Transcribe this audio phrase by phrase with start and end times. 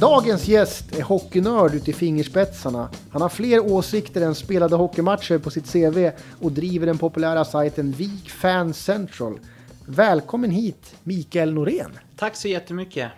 [0.00, 2.88] Dagens gäst är hockeynörd ut i fingerspetsarna.
[3.10, 6.10] Han har fler åsikter än spelade hockeymatcher på sitt CV
[6.40, 9.38] och driver den populära sajten Vik Fan Central.
[9.86, 11.98] Välkommen hit, Mikael Norén.
[12.16, 13.10] Tack så jättemycket.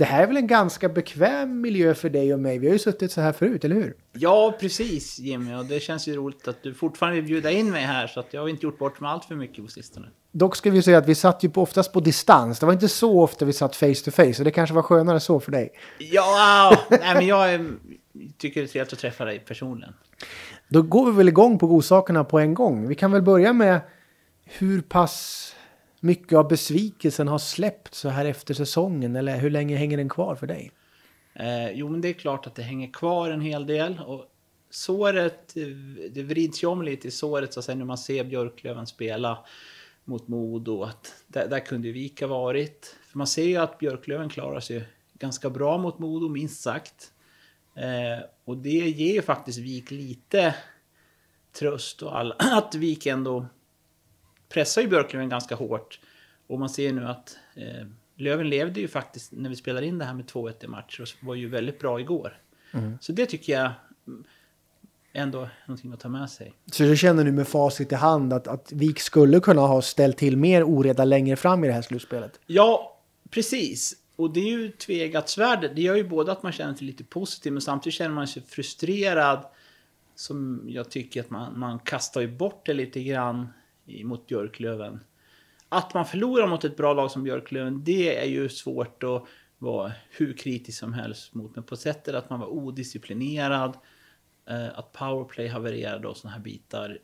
[0.00, 2.58] Det här är väl en ganska bekväm miljö för dig och mig?
[2.58, 3.94] Vi har ju suttit så här förut, eller hur?
[4.12, 5.54] Ja, precis Jimmy.
[5.54, 8.06] Och det känns ju roligt att du fortfarande vill bjuda in mig här.
[8.06, 10.06] Så att jag har inte gjort bort mig allt för mycket på sistone.
[10.32, 12.58] Dock ska vi säga att vi satt ju på, oftast på distans.
[12.58, 14.34] Det var inte så ofta vi satt face to face.
[14.34, 15.72] Så det kanske var skönare så för dig.
[15.98, 17.70] Ja, nej, men jag är,
[18.38, 19.94] tycker det är trevligt att träffa dig personligen.
[20.68, 22.88] Då går vi väl igång på godsakerna på en gång.
[22.88, 23.80] Vi kan väl börja med
[24.44, 25.54] hur pass
[26.00, 29.16] mycket av besvikelsen har släppt så här efter säsongen?
[29.16, 30.70] Eller hur länge hänger den kvar för dig?
[31.34, 34.00] Eh, jo, men det är klart att det hänger kvar en hel del.
[34.06, 34.26] Och
[34.70, 35.54] såret,
[36.10, 39.44] det vrids ju om lite i såret så att säga, när man ser Björklöven spela
[40.04, 40.82] mot Modo.
[40.82, 42.96] Att där, där kunde Vika varit.
[43.10, 47.12] För man ser ju att Björklöven klarar sig ganska bra mot Modo, minst sagt.
[47.74, 50.54] Eh, och det ger ju faktiskt Vik lite
[51.52, 53.46] tröst och all, att Vik ändå
[54.52, 56.00] pressar ju Björklöven ganska hårt.
[56.46, 57.86] Och man ser nu att eh,
[58.20, 61.26] Löven levde ju faktiskt, när vi spelar in det här med 2-1 i matcher, och
[61.26, 62.38] var ju väldigt bra igår.
[62.72, 62.98] Mm.
[63.00, 63.72] Så det tycker jag
[65.12, 66.52] ändå är någonting att ta med sig.
[66.72, 70.16] Så du känner nu med facit i hand att, att Vik skulle kunna ha ställt
[70.16, 72.40] till mer oreda längre fram i det här slutspelet?
[72.46, 73.96] Ja, precis.
[74.16, 75.70] Och det är ju tvegat svärd.
[75.74, 78.42] Det gör ju både att man känner sig lite positiv, men samtidigt känner man sig
[78.46, 79.44] frustrerad.
[80.14, 83.48] Som jag tycker att man, man kastar ju bort det lite grann
[84.04, 85.00] mot Björklöven.
[85.68, 89.24] Att man förlorar mot ett bra lag som Björklöven, det är ju svårt att
[89.58, 91.54] vara hur kritisk som helst mot.
[91.54, 93.76] Men på sättet att man var odisciplinerad,
[94.50, 96.98] eh, att powerplay havererade och sådana här bitar.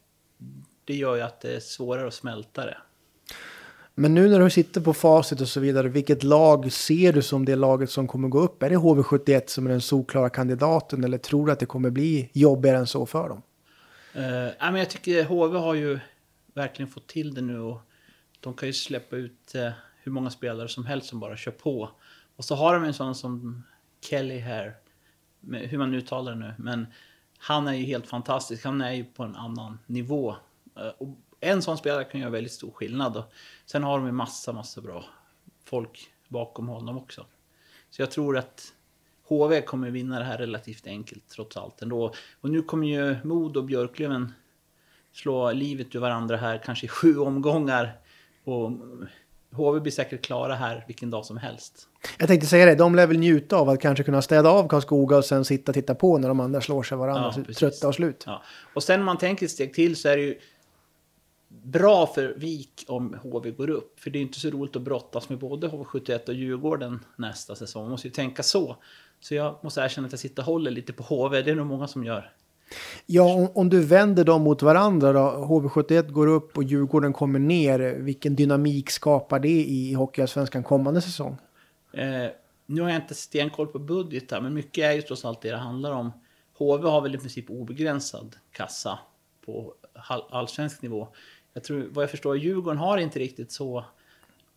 [0.84, 2.76] Det gör ju att det är svårare att smälta det.
[3.94, 7.44] Men nu när du sitter på facit och så vidare, vilket lag ser du som
[7.44, 8.62] det laget som kommer gå upp?
[8.62, 12.30] Är det HV71 som är den solklara kandidaten eller tror du att det kommer bli
[12.32, 13.42] jobbigare än så för dem?
[14.16, 14.22] Uh,
[14.60, 15.98] men jag tycker HV har ju
[16.56, 17.80] verkligen fått till det nu och
[18.40, 19.70] de kan ju släppa ut eh,
[20.02, 21.90] hur många spelare som helst som bara kör på.
[22.36, 23.62] Och så har de en sån som
[24.00, 24.76] Kelly här,
[25.50, 26.86] hur man uttalar det nu, men
[27.38, 28.64] han är ju helt fantastisk.
[28.64, 30.36] Han är ju på en annan nivå.
[30.76, 31.08] Eh, och
[31.40, 33.16] en sån spelare kan göra väldigt stor skillnad.
[33.16, 33.32] Och
[33.66, 35.04] sen har de ju massa, massa bra
[35.64, 37.26] folk bakom honom också.
[37.90, 38.72] Så jag tror att
[39.28, 42.14] HV kommer vinna det här relativt enkelt trots allt ändå.
[42.40, 44.32] Och nu kommer ju Mod och Björklöven
[45.16, 47.98] slå livet ur varandra här, kanske i sju omgångar.
[48.44, 48.70] Och
[49.52, 51.88] HV blir säkert klara här vilken dag som helst.
[52.18, 55.16] Jag tänkte säga det, de lär väl njuta av att kanske kunna städa av Karlskoga
[55.16, 57.94] och sen sitta och titta på när de andra slår sig varandra, ja, trötta och
[57.94, 58.24] slut.
[58.26, 58.42] Ja.
[58.74, 60.38] Och sen om man tänker ett steg till så är det ju
[61.48, 64.00] bra för Vik om HV går upp.
[64.00, 67.82] För det är inte så roligt att brottas med både HV71 och Djurgården nästa säsong.
[67.82, 68.76] Man måste ju tänka så.
[69.20, 71.42] Så jag måste erkänna att jag sitter och håller lite på HV.
[71.42, 72.32] Det är nog många som gör.
[73.06, 75.20] Ja, om, om, du vänder dem mot varandra då.
[75.20, 77.78] HV71 går upp och Djurgården kommer ner.
[77.98, 81.36] Vilken dynamik skapar det i Hockeyallsvenskan kommande säsong?
[81.92, 82.30] Eh,
[82.66, 85.56] nu har jag inte stenkoll på budgetar, men mycket är ju trots allt det det
[85.56, 86.12] handlar om.
[86.58, 88.98] HV har väl i princip obegränsad kassa
[89.44, 89.74] på
[90.30, 91.08] allsvensk nivå.
[91.52, 93.84] Jag tror, vad jag förstår, Djurgården har inte riktigt så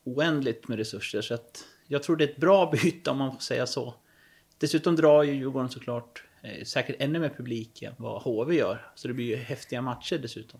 [0.03, 1.21] oändligt med resurser.
[1.21, 3.93] Så att jag tror det är ett bra byte om man får säga så.
[4.57, 6.23] Dessutom drar ju Djurgården såklart
[6.63, 8.91] säkert ännu mer publik än vad HV gör.
[8.95, 10.59] Så det blir ju häftiga matcher dessutom.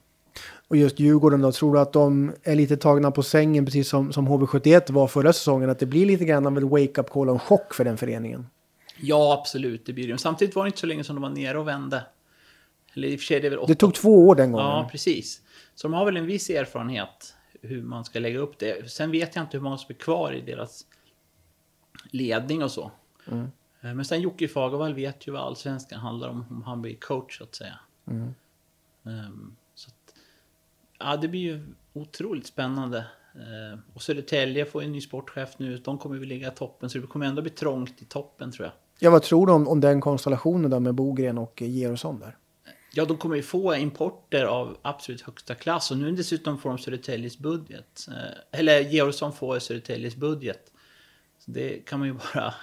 [0.68, 4.14] Och just Djurgården då, tror du att de är lite tagna på sängen precis som,
[4.14, 5.70] som HV71 var förra säsongen?
[5.70, 8.48] Att det blir lite grann av en wake-up call och en chock för den föreningen?
[9.02, 10.18] Ja, absolut, det blir det.
[10.18, 12.04] Samtidigt var det inte så länge som de var nere och vände.
[12.94, 13.68] Eller i och för sig, det, är väl åtta...
[13.68, 14.68] det tog två år den gången.
[14.68, 15.42] Ja, precis.
[15.76, 18.92] Så de har väl en viss erfarenhet hur man ska lägga upp det.
[18.92, 20.86] Sen vet jag inte hur många som är kvar i deras
[22.12, 22.92] ledning och så.
[23.32, 23.48] Mm.
[23.82, 27.38] Eh, men sen Jocke Fagervall vet ju vad allsvenskan handlar om, om han blir coach
[27.38, 27.80] så att säga.
[28.08, 28.34] Mm.
[29.04, 30.16] Um, så att,
[31.00, 33.06] ja, det blir ju otroligt spännande.
[33.36, 36.98] Uh, och Södertälje får en ny sportchef nu, de kommer väl ligga i toppen, så
[36.98, 38.74] det kommer ändå bli trångt i toppen tror jag.
[39.00, 42.38] Ja, vad tror du om, om den konstellationen då med Bogren och Georgsson där?
[42.94, 46.78] Ja, de kommer ju få importer av absolut högsta klass och nu dessutom får de
[46.78, 48.06] Södertäljes budget.
[48.10, 48.16] Uh,
[48.52, 50.72] eller Georgsson får Södertäljes budget.
[51.40, 52.54] Så det kan man ju bara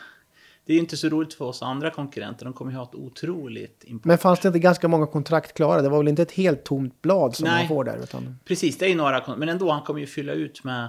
[0.67, 2.45] det är inte så roligt för oss andra konkurrenter.
[2.45, 4.05] De kommer ju ha ett otroligt import.
[4.05, 5.83] Men fanns det inte ganska många kontrakt klara?
[5.83, 7.99] Det var väl inte ett helt tomt blad som Nej, man får där?
[8.03, 8.39] Utan...
[8.45, 9.37] Precis, det är några.
[9.37, 10.89] Men ändå, han kommer ju fylla ut med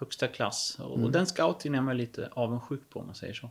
[0.00, 0.76] högsta klass.
[0.80, 1.04] Och, mm.
[1.04, 3.50] och den scoutingen är man lite avundsjuk på om man säger så.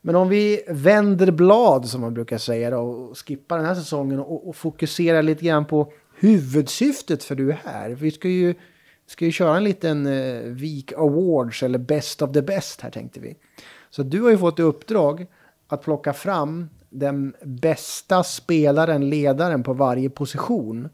[0.00, 4.20] Men om vi vänder blad som man brukar säga då, och skippar den här säsongen
[4.20, 7.90] och, och fokuserar lite grann på huvudsyftet för du är här.
[7.90, 8.54] Vi ska ju,
[9.06, 13.20] ska ju köra en liten uh, Week Awards eller Best of the Best här tänkte
[13.20, 13.36] vi.
[13.96, 15.26] Så du har ju fått i uppdrag
[15.68, 20.88] att plocka fram den bästa spelaren, ledaren på varje position.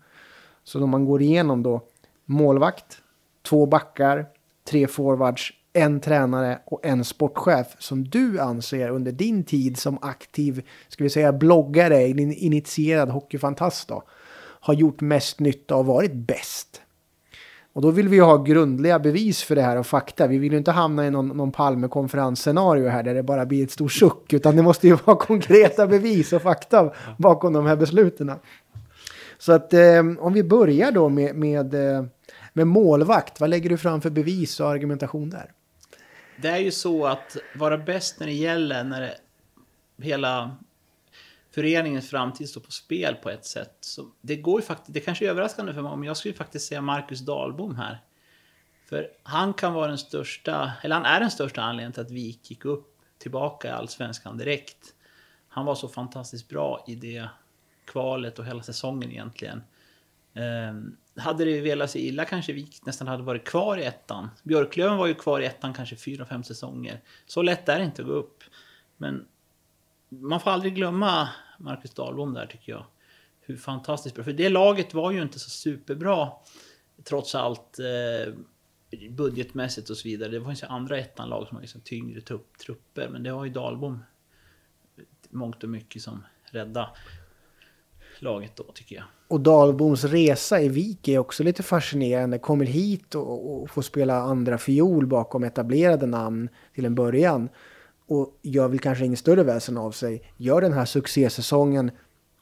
[0.64, 1.81] Så om man går igenom då
[2.25, 2.99] målvakt,
[3.43, 4.26] två backar,
[4.70, 10.66] tre forwards, en tränare och en sportchef som du anser under din tid som aktiv,
[10.88, 14.02] ska vi säga bloggare, initierad hockeyfantast då,
[14.60, 16.82] har gjort mest nytta och varit bäst.
[17.72, 20.26] Och då vill vi ju ha grundliga bevis för det här och fakta.
[20.26, 23.70] Vi vill ju inte hamna i någon, någon Palmekonferensscenario här där det bara blir ett
[23.70, 28.32] stort suck, utan det måste ju vara konkreta bevis och fakta bakom de här besluten.
[29.38, 32.04] Så att eh, om vi börjar då med, med, eh,
[32.52, 35.50] med målvakt, vad lägger du fram för bevis och argumentation där?
[36.42, 39.14] Det är ju så att vara bäst när det gäller, när det,
[40.04, 40.56] hela
[41.54, 43.76] föreningens framtid står på spel på ett sätt.
[43.81, 46.69] Så det går ju faktiskt, det kanske är överraskande för mig, men jag skulle faktiskt
[46.69, 48.00] säga Marcus Dahlbom här.
[48.88, 52.38] För han kan vara den största, eller han är den största anledningen till att vi
[52.43, 54.94] gick upp tillbaka i Allsvenskan direkt.
[55.49, 57.28] Han var så fantastiskt bra i det
[57.84, 59.62] kvalet och hela säsongen egentligen.
[60.34, 64.28] Um, hade det velat sig illa kanske vi nästan hade varit kvar i ettan.
[64.43, 67.00] Björklöven var ju kvar i ettan kanske fyra, fem säsonger.
[67.26, 68.44] Så lätt är det inte att gå upp.
[68.96, 69.26] Men
[70.20, 71.28] man får aldrig glömma
[71.58, 72.84] Marcus Dahlbom där tycker jag.
[73.40, 74.24] Hur fantastiskt bra.
[74.24, 76.28] För det laget var ju inte så superbra.
[77.04, 78.34] Trots allt eh,
[79.10, 80.30] budgetmässigt och så vidare.
[80.30, 82.20] Det fanns ju andra ettan-lag som har liksom tyngre
[82.66, 83.08] trupper.
[83.08, 84.04] Men det har ju Dahlbom
[85.30, 86.90] mångt och mycket som rädda
[88.18, 89.04] laget då tycker jag.
[89.28, 92.38] Och Dahlboms resa i Vik är också lite fascinerande.
[92.38, 97.48] Kommer hit och, och får spela andra fiol bakom etablerade namn till en början
[98.06, 100.22] och gör väl kanske ingen större väsen av sig.
[100.37, 101.90] Gör den här succésäsongen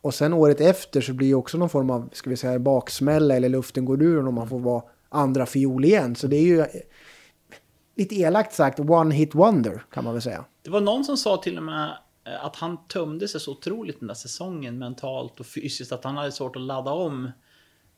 [0.01, 3.37] och sen året efter så blir det också någon form av, ska vi säga, baksmälla
[3.37, 6.17] eller luften går ur och man får vara andra fiol igen.
[6.17, 6.67] Så det är ju eh,
[7.97, 10.45] lite elakt sagt one hit wonder kan man väl säga.
[10.63, 11.97] Det var någon som sa till och med
[12.27, 16.17] eh, att han tömde sig så otroligt den där säsongen mentalt och fysiskt att han
[16.17, 17.31] hade svårt att ladda om.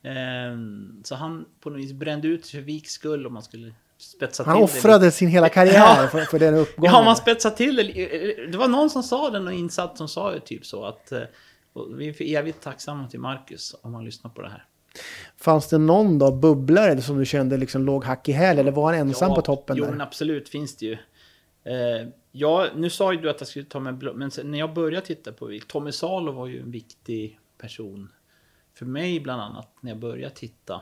[0.02, 3.74] Ehm, så han på något vis brände ut sig för Viks skull om man skulle
[4.02, 6.92] spetsa Han offrade sin hela karriär för, för den uppgången.
[6.92, 8.46] Ja, man spetsar till det.
[8.50, 11.20] Det var någon som sa det, någon insatt som sa det typ så att eh,
[11.96, 14.64] vi är för evigt tacksamma till Marcus om han lyssnar på det här.
[15.36, 18.92] Fanns det någon då bubblare som du kände liksom låg hack i häl eller var
[18.92, 19.76] han ensam ja, på toppen?
[19.76, 20.00] Jo, där?
[20.00, 20.92] absolut finns det ju.
[21.64, 25.06] Eh, ja, nu sa ju du att jag skulle ta med men när jag började
[25.06, 28.08] titta på Tommy Salo var ju en viktig person
[28.74, 30.80] för mig bland annat när jag började titta.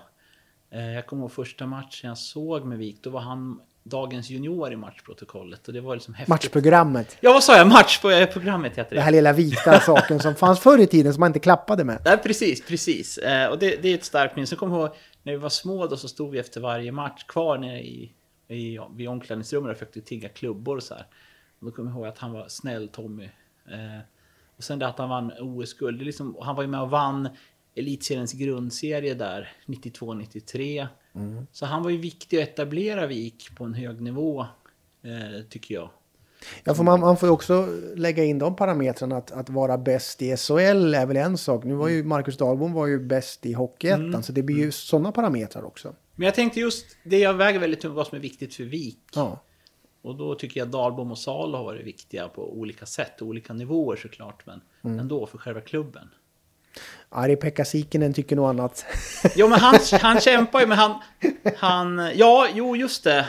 [0.70, 4.72] Eh, jag kommer ihåg första matchen jag såg med Vik, då var han dagens junior
[4.72, 5.68] i matchprotokollet.
[5.68, 6.28] Och det var liksom häftigt.
[6.28, 7.16] Matchprogrammet.
[7.20, 7.68] Ja, vad sa jag?
[7.68, 8.96] Matchprogrammet heter det.
[8.96, 12.02] Det här lilla vita saken som fanns förr i tiden som man inte klappade med.
[12.04, 13.18] Nej, precis, precis.
[13.18, 14.46] Eh, och det, det är ett starkt minne.
[14.46, 17.24] Sen kommer jag ihåg när vi var små då så stod vi efter varje match
[17.24, 18.12] kvar nere i,
[18.48, 21.06] i, vid omklädningsrummet och försökte tigga klubbor och så här.
[21.60, 23.24] Och då kommer jag ihåg att han var snäll Tommy.
[23.70, 24.00] Eh,
[24.56, 26.02] och sen det att han vann OS-guld.
[26.02, 27.28] Liksom, han var ju med och vann
[27.74, 30.86] elitseriens grundserie där 92-93.
[31.14, 31.46] Mm.
[31.52, 34.40] Så han var ju viktig att etablera Vik på en hög nivå,
[35.02, 35.90] eh, tycker jag.
[36.64, 40.22] Ja, för man, man får ju också lägga in de parametrarna att, att vara bäst
[40.22, 41.64] i SHL är väl en sak.
[41.64, 44.22] Nu var ju Marcus Dahlbom var ju bäst i Hockeyettan, mm.
[44.22, 44.72] så det blir ju mm.
[44.72, 45.94] sådana parametrar också.
[46.14, 48.98] Men jag tänkte just det jag väger väldigt tungt, vad som är viktigt för Vik.
[49.14, 49.42] Ja.
[50.02, 53.96] Och då tycker jag Dahlbom och Salo har varit viktiga på olika sätt, olika nivåer
[53.96, 54.98] såklart, men mm.
[54.98, 56.08] ändå för själva klubben.
[57.08, 58.84] Ari-Pekka Sikinen tycker nog annat.
[59.36, 60.94] Jo, men han, han kämpar ju, men han,
[61.56, 62.10] han...
[62.14, 63.26] Ja, jo, just det.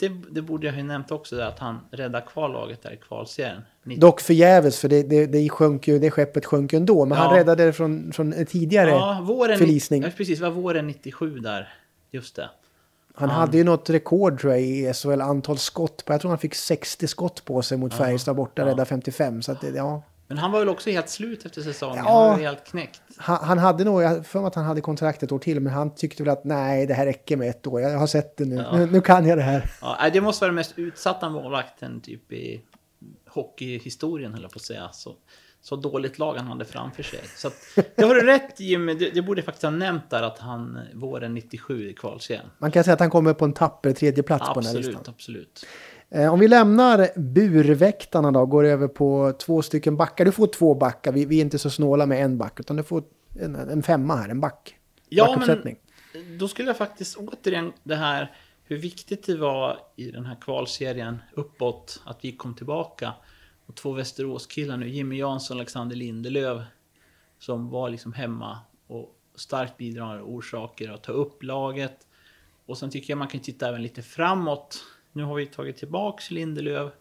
[0.00, 3.62] Det, det borde jag ju nämnt också, att han räddade kvar laget där i kvalserien.
[3.84, 7.04] Dock förgäves, för det, det, det, sjönk ju, det skeppet sjönk ju ändå.
[7.04, 7.24] Men ja.
[7.24, 10.02] han räddade det från, från tidigare ja, våren, förlisning.
[10.02, 10.38] Ja, precis.
[10.38, 11.74] Det var våren 97 där.
[12.10, 12.50] Just det.
[13.14, 13.34] Han ja.
[13.34, 16.02] hade ju något rekord tror jag i SHL antal skott.
[16.06, 18.68] jag tror han fick 60 skott på sig mot Färjestad borta, ja.
[18.68, 19.42] rädda 55.
[19.42, 20.02] Så att det, ja.
[20.28, 22.04] Men han var väl också helt slut efter säsongen?
[22.06, 23.02] Ja, han var helt knäckt.
[23.16, 25.72] Han, han hade nog, jag för mig att han hade kontrakt ett år till, men
[25.72, 27.80] han tyckte väl att nej, det här räcker med ett år.
[27.80, 28.56] Jag har sett det nu.
[28.56, 28.76] Ja.
[28.76, 29.70] Nu, nu, kan jag det här.
[29.80, 32.60] Ja, det måste vara den mest utsatta målvakten typ i
[33.28, 34.88] hockeyhistorien, höll jag på att säga.
[34.92, 35.14] Så,
[35.60, 37.20] så dåligt lag han hade framför sig.
[37.36, 37.54] Så att,
[37.94, 40.78] det har du rätt Jimmy, det, det borde jag faktiskt ha nämnt där att han
[40.94, 42.46] våren 97 i kvalserien.
[42.58, 44.76] Man kan säga att han kommer på en tapper tredje plats absolut, på den här
[44.76, 45.04] listan.
[45.08, 45.66] Absolut, absolut.
[46.10, 50.24] Eh, om vi lämnar burväktarna då, går över på två stycken backar.
[50.24, 52.82] Du får två backar, vi, vi är inte så snåla med en back, utan du
[52.82, 53.04] får
[53.40, 54.76] en, en femma här, en back.
[55.08, 55.76] Ja, men
[56.38, 58.32] då skulle jag faktiskt återigen det här
[58.64, 63.12] hur viktigt det var i den här kvalserien uppåt att vi kom tillbaka.
[63.66, 66.62] Och två Västeråskillar nu, Jimmy Jansson och Alexander Lindelöf,
[67.38, 72.06] som var liksom hemma och starkt bidragande orsaker att ta upp laget.
[72.66, 74.84] Och sen tycker jag man kan titta även lite framåt
[75.16, 76.92] nu har vi tagit tillbaks Lindelöf.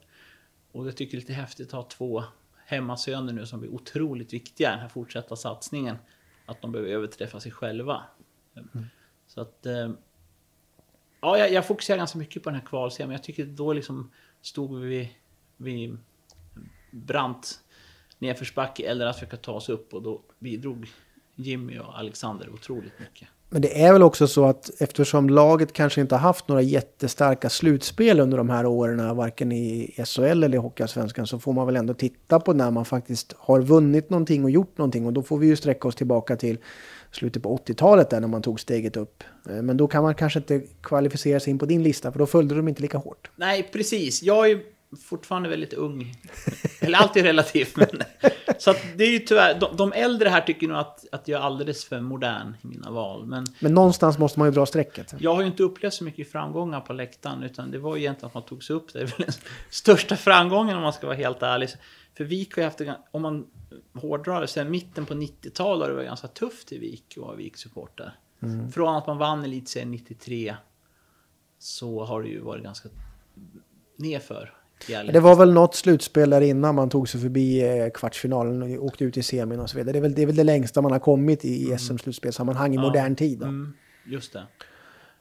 [0.72, 2.24] Och jag tycker det är lite häftigt att ha två
[2.66, 5.98] hemmasöner nu som blir otroligt viktiga i den här fortsatta satsningen.
[6.46, 8.04] Att de behöver överträffa sig själva.
[8.56, 8.86] Mm.
[9.28, 9.66] Så att...
[9.66, 9.92] Eh,
[11.22, 14.12] ja, jag, jag fokuserar ganska mycket på den här kvalserien, men jag tycker då liksom
[14.42, 15.12] stod vi
[15.58, 15.98] vid
[16.92, 17.60] brant
[18.20, 20.88] nedförsbacke eller att försöka ta oss upp och då bidrog
[21.36, 23.28] Jimmy och Alexander otroligt mycket.
[23.50, 27.50] Men det är väl också så att eftersom laget kanske inte har haft några jättestarka
[27.50, 31.76] slutspel under de här åren, varken i SHL eller i Hockeyallsvenskan, så får man väl
[31.76, 35.06] ändå titta på när man faktiskt har vunnit någonting och gjort någonting.
[35.06, 36.58] Och då får vi ju sträcka oss tillbaka till
[37.12, 39.24] slutet på 80-talet där när man tog steget upp.
[39.50, 42.26] Eh, men då kan man kanske inte kvalificera sig in på din lista för då
[42.26, 43.32] följde de inte lika hårt.
[43.36, 44.24] Nej, precis.
[44.24, 44.60] Jag är
[44.98, 46.16] fortfarande väldigt ung.
[46.80, 47.76] Eller alltid relativt.
[47.76, 47.88] Men,
[48.58, 51.42] så att det är ju tyvärr, de, de äldre här tycker nog att, att jag
[51.42, 53.26] är alldeles för modern i mina val.
[53.26, 55.14] Men, men någonstans måste man ju dra strecket.
[55.20, 57.44] Jag har ju inte upplevt så mycket framgångar på läktaren.
[57.44, 58.94] Utan det var ju egentligen att man tog sig upp.
[58.94, 59.32] Det är väl den
[59.70, 61.70] största framgången om man ska vara helt ärlig.
[62.18, 63.48] För Vik har ju haft, om man
[63.94, 67.36] hårdrar det, sen mitten på 90-talet har det varit ganska tufft i Vik och vara
[67.36, 68.14] Vik-supporter.
[68.42, 68.72] Mm.
[68.72, 70.56] Från att man vann elitserien 93
[71.60, 72.90] så har det ju varit ganska
[73.96, 74.54] nerför
[74.88, 79.04] det var väl något slutspel där innan man tog sig förbi eh, kvartsfinalen och åkte
[79.04, 79.92] ut i semin och så vidare.
[79.94, 81.78] Det är väl det, är väl det längsta man har kommit i mm.
[81.78, 82.82] SM-slutspelssammanhang i ja.
[82.82, 83.42] modern tid.
[83.42, 83.74] Mm.
[84.06, 84.44] Just det.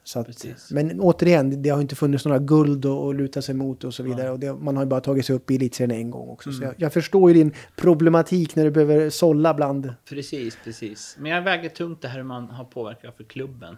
[0.06, 3.94] Så att, men återigen, det har inte funnits några guld att luta sig mot och
[3.94, 4.26] så vidare.
[4.26, 4.32] Ja.
[4.32, 6.48] Och det, man har ju bara tagit sig upp i elitserien en gång också.
[6.48, 6.60] Mm.
[6.60, 9.94] Så jag, jag, förstår ju din problematik när du behöver sålla bland...
[10.08, 11.16] Precis, precis.
[11.18, 13.76] Men jag väger tungt det här hur man har påverkat för klubben.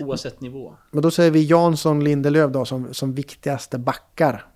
[0.00, 0.74] Oavsett nivå.
[0.90, 4.46] Men då säger vi Jansson, Lindelöf då som, som viktigaste backar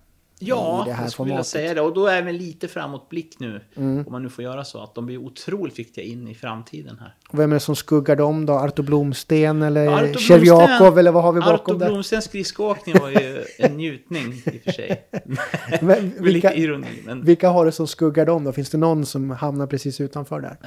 [0.41, 1.81] Ja, i det här jag skulle vilja säga det.
[1.81, 3.61] Och då är vi lite framåtblick nu.
[3.75, 4.05] Mm.
[4.05, 4.83] Om man nu får göra så.
[4.83, 7.15] Att de blir otroligt viktiga in i framtiden här.
[7.29, 8.53] Och vem är det som skuggar dem då?
[8.53, 11.85] Arto Blomsten eller Tjevjakov eller vad har vi bakom Arto där?
[11.85, 15.09] Arto Blomstens skridskoåkning var ju en njutning i och för sig.
[15.81, 17.01] men, vilka, lite ironi.
[17.05, 17.25] Men...
[17.25, 18.51] Vilka har det som skuggar dem då?
[18.51, 20.57] Finns det någon som hamnar precis utanför där?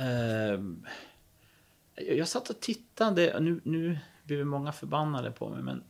[0.54, 0.60] Uh,
[2.16, 3.40] jag satt och tittade.
[3.40, 5.62] Nu, nu blir många förbannade på mig.
[5.62, 5.82] Men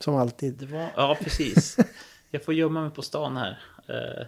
[0.00, 0.62] som alltid.
[0.70, 1.76] Var, ja, precis.
[2.30, 3.58] Jag får gömma mig på stan här.
[3.90, 4.26] Uh,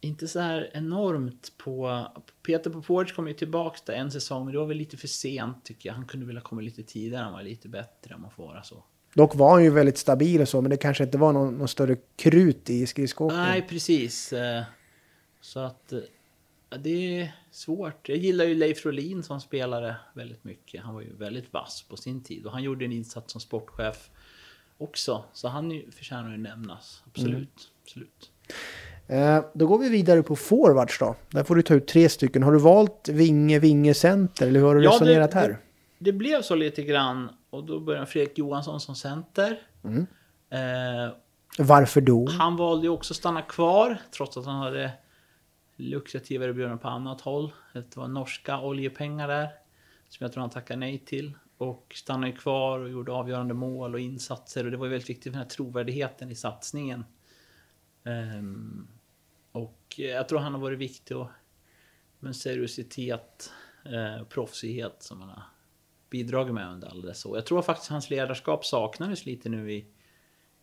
[0.00, 2.06] inte så här enormt på...
[2.46, 5.64] Peter Popovic kom ju tillbaks där en säsong, men det var väl lite för sent
[5.64, 5.94] tycker jag.
[5.94, 8.84] Han kunde vilja komma lite tidigare, han var lite bättre om man får vara så.
[9.14, 11.68] Dock var han ju väldigt stabil och så, men det kanske inte var någon, någon
[11.68, 13.40] större krut i skridskoåkning.
[13.40, 14.32] Nej, precis.
[14.32, 14.62] Uh,
[15.40, 15.92] så att...
[15.92, 16.00] Uh,
[16.78, 18.08] det är svårt.
[18.08, 20.82] Jag gillar ju Leif Rolin som spelare väldigt mycket.
[20.82, 24.10] Han var ju väldigt vass på sin tid och han gjorde en insats som sportchef
[24.78, 25.24] också.
[25.32, 27.02] Så han förtjänar ju nämnas.
[27.06, 27.36] Absolut.
[27.36, 27.48] Mm.
[27.84, 28.30] Absolut.
[29.06, 31.16] Eh, då går vi vidare på forwards då.
[31.30, 32.42] Där får du ta ut tre stycken.
[32.42, 35.48] Har du valt vinge, vinge, center eller hur har du ja, resonerat det, här?
[35.48, 35.58] Det,
[35.98, 39.60] det, blev så lite grann och då började Fredrik Johansson som center.
[39.84, 40.06] Mm.
[40.50, 41.12] Eh,
[41.58, 42.28] Varför då?
[42.30, 44.90] Han valde ju också att stanna kvar trots att han hade
[45.76, 47.52] lukrativa erbjudanden på annat håll.
[47.72, 49.48] Det var norska oljepengar där
[50.08, 51.32] som jag tror han tackade nej till.
[51.62, 54.64] Och stannade kvar och gjorde avgörande mål och insatser.
[54.64, 57.04] Och det var väldigt viktigt för den här trovärdigheten i satsningen.
[58.02, 58.88] Um,
[59.52, 61.28] och jag tror han har varit viktig och
[62.18, 63.52] med seriositet,
[63.84, 65.42] eh, proffsighet som han har
[66.10, 67.36] bidragit med under alla dessa år.
[67.36, 69.86] Jag tror faktiskt hans ledarskap saknades lite nu i,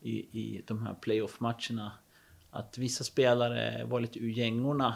[0.01, 1.91] i, i de här playoff-matcherna.
[2.51, 4.95] Att vissa spelare var lite ur gängorna.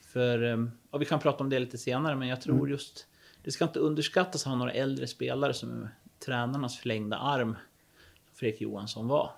[0.00, 2.70] För, ehm, och vi kan prata om det lite senare, men jag tror mm.
[2.70, 3.06] just
[3.46, 5.88] det ska inte underskattas att ha några äldre spelare som är
[6.24, 7.56] tränarnas förlängda arm.
[8.34, 9.30] Fredrik Johansson var.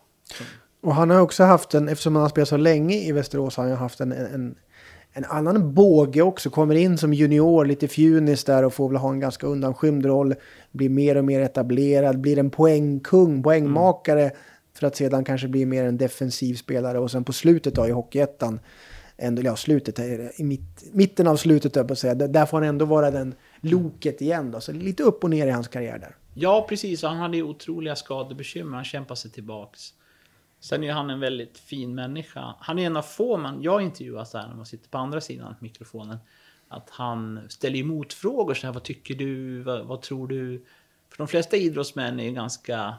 [0.81, 3.69] Och han har också haft en, eftersom han har spelat så länge i Västerås, har
[3.69, 4.55] han haft en, en,
[5.12, 6.50] en annan båge också.
[6.50, 10.35] Kommer in som junior, lite fjunis där och får väl ha en ganska undanskymd roll.
[10.73, 14.23] Blir mer och mer etablerad, blir en poängkung, poängmakare.
[14.23, 14.37] Mm.
[14.75, 17.91] För att sedan kanske bli mer en defensiv spelare och sen på slutet då i
[17.91, 18.61] Hockeyettan
[19.17, 22.69] ändå, ja slutet, eh, i mitt, mitten av slutet på att säga, där får han
[22.69, 24.61] ändå vara den loket igen då.
[24.61, 26.17] Så lite upp och ner i hans karriär där.
[26.35, 27.03] Ja, precis.
[27.03, 28.77] Han hade ju otroliga skadebekymmer.
[28.77, 29.95] Han kämpade sig tillbaks.
[30.61, 32.55] Sen är han en väldigt fin människa.
[32.61, 35.21] Han är en av få man jag intervjuar så här när man sitter på andra
[35.21, 36.19] sidan mikrofonen.
[36.69, 40.65] Att han ställer ju motfrågor så här, vad tycker du, vad, vad tror du?
[41.11, 42.95] För de flesta idrottsmän är ju ganska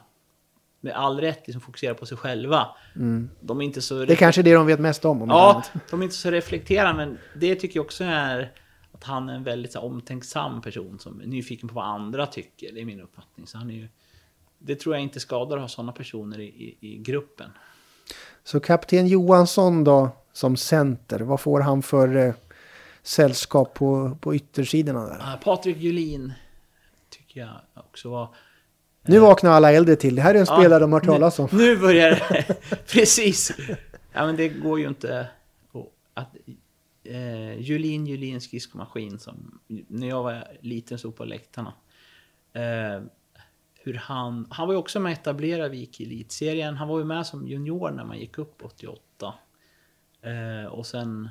[0.81, 2.67] med all rätt liksom fokuserar på sig själva.
[2.95, 3.29] Mm.
[3.39, 4.05] De är inte så...
[4.05, 5.21] Det är kanske är det de vet mest om.
[5.21, 8.51] om ja, de är inte så reflekterande, men det tycker jag också är
[8.91, 12.25] att han är en väldigt så här, omtänksam person som är nyfiken på vad andra
[12.25, 12.71] tycker.
[12.73, 13.47] Det är min uppfattning.
[13.47, 13.87] Så han är ju,
[14.59, 17.51] det tror jag inte skadar att ha sådana personer i, i, i gruppen.
[18.43, 22.33] Så kapten Johansson då, som center, vad får han för eh,
[23.03, 25.15] sällskap på, på yttersidorna där?
[25.15, 26.33] Uh, Patrik Julin
[27.09, 28.35] tycker jag också var...
[29.01, 30.15] Nu vaknar alla äldre till.
[30.15, 31.49] Det här är en spelare ja, de har hört talas om.
[31.51, 32.55] Nu börjar det.
[32.87, 33.51] Precis.
[34.13, 35.27] Ja, men det går ju inte
[36.13, 36.35] att...
[37.09, 41.73] Eh, Julin Julin skridskomaskin som när jag var liten stod på läktarna.
[42.53, 43.01] Eh,
[43.73, 46.77] hur han, han var ju också med och etablerade Vik i elitserien.
[46.77, 49.33] Han var ju med som junior när man gick upp 88.
[50.21, 51.29] Eh, och sen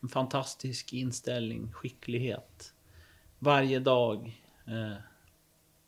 [0.00, 2.74] en fantastisk inställning, skicklighet.
[3.38, 4.96] Varje dag eh,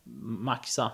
[0.03, 0.91] maxa.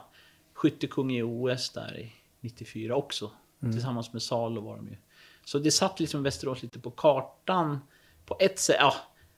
[0.53, 3.31] Skyttekung i OS där i 94 också.
[3.61, 3.73] Mm.
[3.73, 4.97] Tillsammans med Salo var de ju.
[5.45, 7.79] Så det satt liksom Västerås lite på kartan.
[8.25, 8.93] På ett sätt, ja,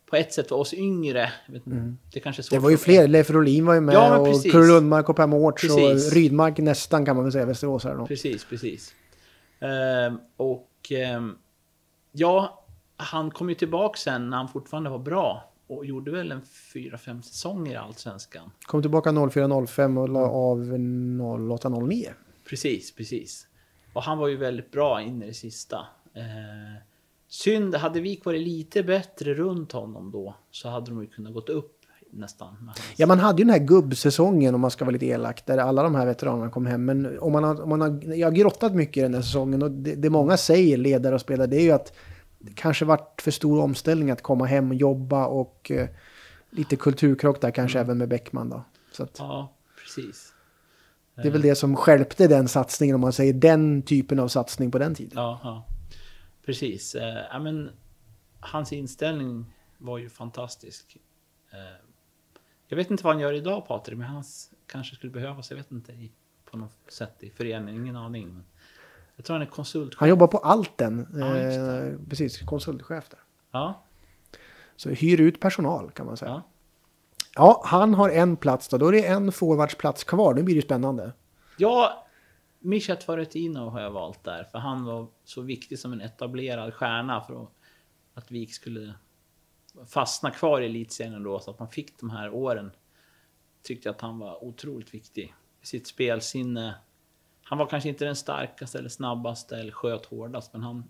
[0.05, 1.31] på ett sätt för oss yngre.
[1.65, 1.97] Mm.
[2.13, 5.09] Det, kanske det var ju fler, Leif Rolin var ju med ja, och Kurre Lundmark
[5.09, 8.05] och Per Mårts och Rydmark nästan kan man väl säga Västeråsare då.
[8.05, 8.95] Precis, precis.
[9.63, 11.31] Uh, och uh,
[12.11, 12.65] ja,
[12.97, 15.51] han kom ju tillbaka sen när han fortfarande var bra.
[15.67, 16.41] Och gjorde väl en
[16.73, 18.51] 4-5 säsonger i Allsvenskan.
[18.65, 20.19] Kom tillbaka 04-05 och la
[20.75, 21.21] mm.
[21.21, 22.09] av 08-09.
[22.49, 23.47] Precis, precis.
[23.93, 25.77] Och han var ju väldigt bra in i det sista.
[26.13, 26.81] Eh,
[27.35, 31.49] synd, hade Vik varit lite bättre runt honom då så hade de ju kunnat gått
[31.49, 31.71] upp
[32.11, 32.71] nästan.
[32.95, 35.83] Ja, man hade ju den här gubbsäsongen om man ska vara lite elak, där alla
[35.83, 36.85] de här veteranerna kom hem.
[36.85, 39.63] Men om man har, om man har, jag har grottat mycket i den här säsongen
[39.63, 41.93] och det, det många säger, ledare och spelare, det är ju att
[42.39, 45.87] det kanske varit för stor omställning att komma hem och jobba och eh,
[46.49, 47.85] lite kulturkrock där kanske mm.
[47.85, 48.63] även med Bäckman då.
[49.03, 50.31] Att, ja, precis.
[51.15, 54.71] Det är väl det som skälpte den satsningen om man säger den typen av satsning
[54.71, 55.11] på den tiden.
[55.15, 55.65] Ja, ja.
[56.45, 56.95] Precis.
[56.95, 57.71] Eh, men,
[58.39, 59.45] hans inställning
[59.77, 60.97] var ju fantastisk.
[61.51, 61.85] Eh,
[62.67, 64.23] jag vet inte vad han gör idag Patrik, men han
[64.67, 66.11] kanske skulle behövas, jag vet inte, i,
[66.45, 68.27] på något sätt i föreningen, ingen aning.
[68.27, 68.43] Men
[69.15, 69.99] jag tror han är konsultchef.
[69.99, 73.19] Han jobbar på Alten, ja, eh, precis, konsultchef där.
[73.51, 73.83] Ja.
[74.75, 76.31] Så hyr ut personal kan man säga.
[76.31, 76.43] Ja.
[77.35, 78.77] Ja, han har en plats då.
[78.77, 80.33] Då är det en forwardsplats kvar.
[80.33, 81.11] Nu blir det spännande.
[81.57, 82.04] Ja,
[82.65, 84.43] Mishat Tvaretino har jag valt där.
[84.43, 87.47] För han var så viktig som en etablerad stjärna för
[88.13, 88.93] att Vik skulle
[89.87, 91.39] fastna kvar i elitserien då.
[91.39, 92.71] Så att man fick de här åren.
[93.61, 95.33] Tyckte att han var otroligt viktig.
[95.61, 96.75] I sitt spelsinne.
[97.43, 100.53] Han var kanske inte den starkaste eller snabbaste eller sköt hårdast.
[100.53, 100.83] Men han,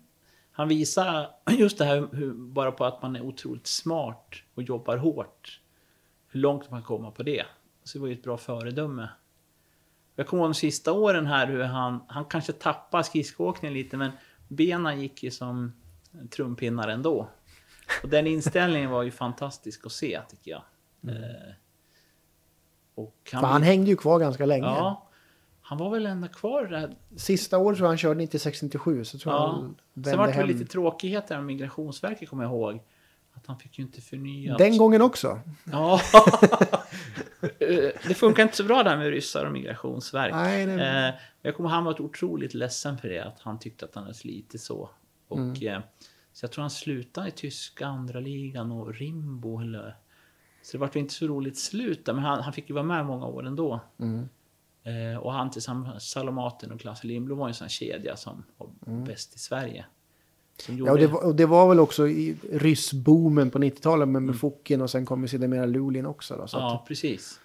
[0.50, 4.96] han visar just det här hur, bara på att man är otroligt smart och jobbar
[4.96, 5.60] hårt
[6.28, 7.46] hur långt man kan komma på det.
[7.84, 9.08] Så det var ju ett bra föredöme.
[10.16, 14.10] Jag kommer ihåg de sista åren här hur han, han kanske tappade skridskoåkningen lite men
[14.48, 15.72] benen gick ju som
[16.30, 17.28] trumpinnar ändå.
[18.02, 20.62] Och den inställningen var ju fantastisk att se tycker jag.
[21.02, 21.22] Mm.
[21.22, 21.30] Eh,
[22.94, 24.66] och han, han hängde ju kvar ganska länge.
[24.66, 25.08] Ja,
[25.62, 26.96] han var väl ända kvar där.
[27.16, 29.46] Sista året tror jag han körde 96-97 så tror ja.
[29.46, 30.48] han Sen var det hem.
[30.48, 32.80] lite tråkigheter med Migrationsverket kommer jag ihåg.
[33.46, 34.56] Han fick ju inte förnya.
[34.56, 35.40] Den gången också.
[35.72, 36.00] Ja.
[38.08, 40.34] det funkar inte så bra där med ryssar och migrationsverk.
[40.34, 41.08] Nej, nej.
[41.08, 43.20] Eh, jag kommer han var otroligt ledsen för det.
[43.20, 44.90] Att han tyckte att han hade slitit så.
[45.28, 45.66] Och, mm.
[45.66, 45.80] eh,
[46.32, 49.60] så jag tror han slutade i tyska andra ligan och Rimbo.
[49.60, 49.96] Eller,
[50.62, 52.12] så det var inte så roligt slut där.
[52.12, 53.80] Men han, han fick ju vara med många år ändå.
[53.98, 54.28] Mm.
[54.82, 58.70] Eh, och han tillsammans med Salomaten och Klasse Lindblom var en sån kedja som var
[58.86, 59.04] mm.
[59.04, 59.86] bäst i Sverige.
[60.68, 64.36] Ja, och det, var, och det var väl också i ryssboomen på 90-talet med, med
[64.68, 64.82] mm.
[64.82, 66.36] Och sen kom ju sedermera Lulein också.
[66.36, 66.88] Då, ja, att...
[66.88, 67.40] precis.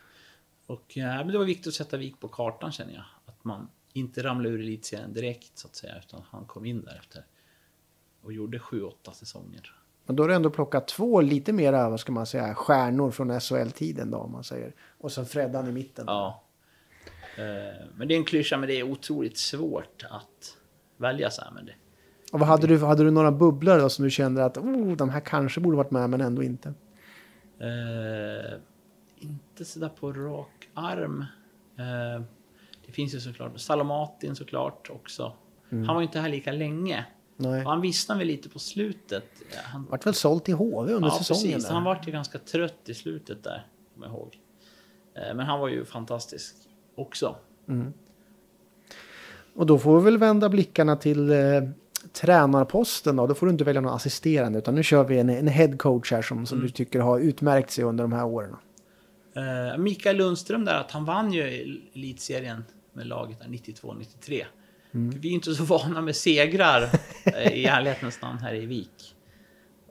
[0.66, 3.04] Och ja, men det var viktigt att sätta Vik på kartan känner jag.
[3.26, 7.26] Att man inte ramlade ur elitserien direkt så att säga, utan han kom in därefter.
[8.24, 9.76] Och gjorde sju, åtta säsonger.
[10.06, 13.40] Men då har du ändå plockat två lite mera, vad ska man säga, stjärnor från
[13.40, 14.74] SHL-tiden då om man säger.
[14.98, 16.06] Och sen Freddan i mitten.
[16.08, 16.44] Ja.
[17.38, 20.58] Eh, men det är en klyscha, men det är otroligt svårt att
[20.98, 21.52] välja så här.
[21.52, 21.74] Men det,
[22.32, 25.10] och vad hade, du, hade du några bubblor då som du kände att oh, de
[25.10, 26.70] här kanske borde varit med men ändå inte?
[27.62, 28.60] Uh,
[29.18, 31.26] inte sådär på rak arm.
[31.80, 32.24] Uh,
[32.86, 35.34] det finns ju såklart Salomatin såklart också.
[35.70, 35.86] Mm.
[35.86, 37.06] Han var ju inte här lika länge.
[37.38, 37.64] Nej.
[37.64, 39.26] han vissnade väl lite på slutet.
[39.64, 41.54] Han vart väl såld till HV under ja, säsongen?
[41.54, 41.70] Precis.
[41.70, 44.40] Han vart ju ganska trött i slutet där, kommer jag ihåg.
[45.18, 46.56] Uh, men han var ju fantastisk
[46.96, 47.36] också.
[47.68, 47.94] Mm.
[49.56, 51.32] Och då får vi väl vända blickarna till
[52.14, 55.48] tränarposten då, då får du inte välja någon assisterande utan nu kör vi en, en
[55.48, 56.68] headcoach här som, som mm.
[56.68, 58.56] du tycker har utmärkt sig under de här åren.
[59.38, 61.42] Uh, Mikael Lundström där, att han vann ju
[61.94, 64.44] elitserien med laget 92-93.
[64.94, 65.20] Mm.
[65.20, 66.90] Vi är inte så vana med segrar
[67.26, 69.16] eh, i ärlighetens namn här i Vik.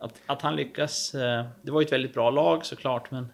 [0.01, 1.21] Att, att han lyckas, uh,
[1.63, 3.27] det var ju ett väldigt bra lag såklart, men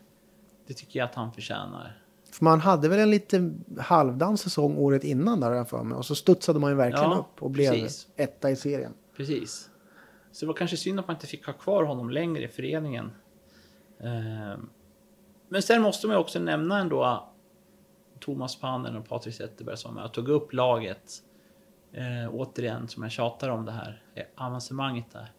[0.66, 2.05] det tycker jag att han förtjänar.
[2.36, 5.98] För man hade väl en lite halvdan säsong året innan där jag för mig.
[5.98, 8.08] Och så studsade man ju verkligen ja, upp och blev precis.
[8.16, 8.92] etta i serien.
[9.16, 9.70] Precis.
[10.32, 13.10] Så det var kanske synd att man inte fick ha kvar honom längre i föreningen.
[14.00, 14.68] Ehm,
[15.48, 17.28] men sen måste man ju också nämna ändå
[18.20, 21.22] Thomas Pannen och Patrik Zetterberg som jag tog upp laget.
[21.92, 24.02] Eh, återigen, som jag tjatar om det här,
[24.34, 25.32] avancemanget där.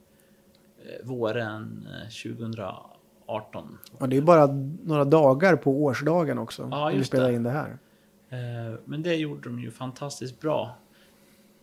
[0.77, 2.96] Eh, våren eh, 2018
[3.27, 3.77] 18.
[3.97, 4.45] Och det är bara
[4.83, 6.67] några dagar på årsdagen också.
[6.71, 7.35] Ja, just vi spelar det.
[7.35, 7.77] in det här.
[8.29, 10.75] Eh, men det gjorde de ju fantastiskt bra.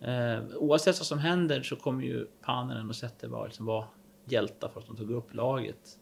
[0.00, 3.84] Eh, oavsett vad som händer så kommer ju Panenen och Zetterberg liksom vara
[4.24, 5.98] hjältar för att de tog upp laget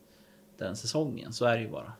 [0.58, 1.32] den säsongen.
[1.32, 1.92] Så är det ju bara.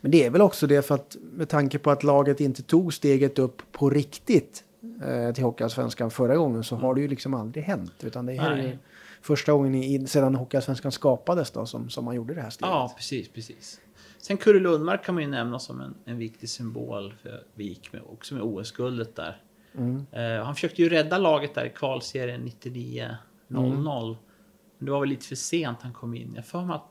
[0.00, 2.94] Men det är väl också det för att med tanke på att laget inte tog
[2.94, 4.64] steget upp på riktigt
[5.06, 8.04] eh, till Hockeyallsvenskan förra gången så har det ju liksom aldrig hänt.
[8.04, 8.78] Utan det är
[9.20, 12.70] första gången i, sedan Hockeyallsvenskan skapades då som, som man gjorde det här steget.
[12.70, 13.80] Ja, precis, precis.
[14.18, 18.02] Sen Kurre Lundmark kan man ju nämna som en, en viktig symbol för Vik, med,
[18.02, 19.42] också med OS-guldet där.
[19.74, 20.06] Mm.
[20.12, 23.08] Eh, han försökte ju rädda laget där i kvalserien 99-00.
[23.48, 23.82] Mm.
[23.82, 26.32] Men det var väl lite för sent han kom in.
[26.36, 26.89] Jag får mig att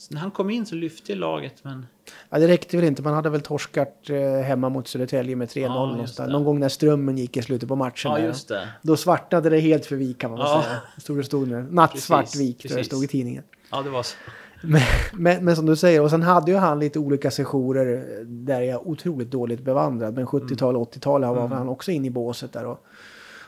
[0.00, 1.86] så när han kom in så lyfte laget, men
[2.30, 3.02] Ja, det räckte väl inte.
[3.02, 5.60] Man hade väl torskat eh, hemma mot Södertälje med 3-0.
[5.60, 6.32] Ja, någonstans.
[6.32, 8.10] Någon gång när strömmen gick i slutet på matchen.
[8.12, 8.68] ja, just det.
[8.82, 10.62] Då svartnade det helt för Vik kan man Ja.
[10.62, 10.76] säga.
[10.98, 13.42] Stod det stod med nattsvart Vik, det stod i tidningen.
[13.70, 14.16] Ja, det var så.
[14.62, 14.82] Men,
[15.12, 18.68] men, men som du säger, och sen hade ju han lite olika sessioner där jag
[18.82, 20.14] är otroligt dåligt bevandrad.
[20.14, 21.52] Men 70-tal och 80-tal var Mm.
[21.52, 22.84] han också in i båset där och,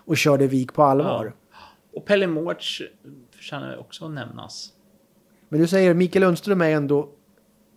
[0.05, 1.33] och körde Vik på allvar.
[1.95, 2.83] Och Pelle Mårts
[3.37, 4.73] förtjänar också att nämnas.
[5.53, 7.09] Men du säger Mikael Lundström är ändå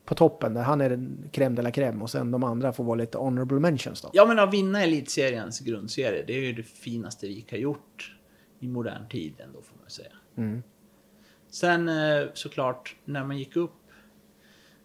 [0.05, 0.61] på toppen där.
[0.61, 3.59] Han är den crème de la crème och sen de andra får vara lite honorable
[3.59, 4.09] mentions då.
[4.13, 8.15] Ja, men att vinna elitseriens grundserie, det är ju det finaste Vik har gjort
[8.59, 10.11] i modern tid ändå, får man säga.
[10.37, 10.63] Mm.
[11.49, 13.71] Sen eh, såklart, när man gick upp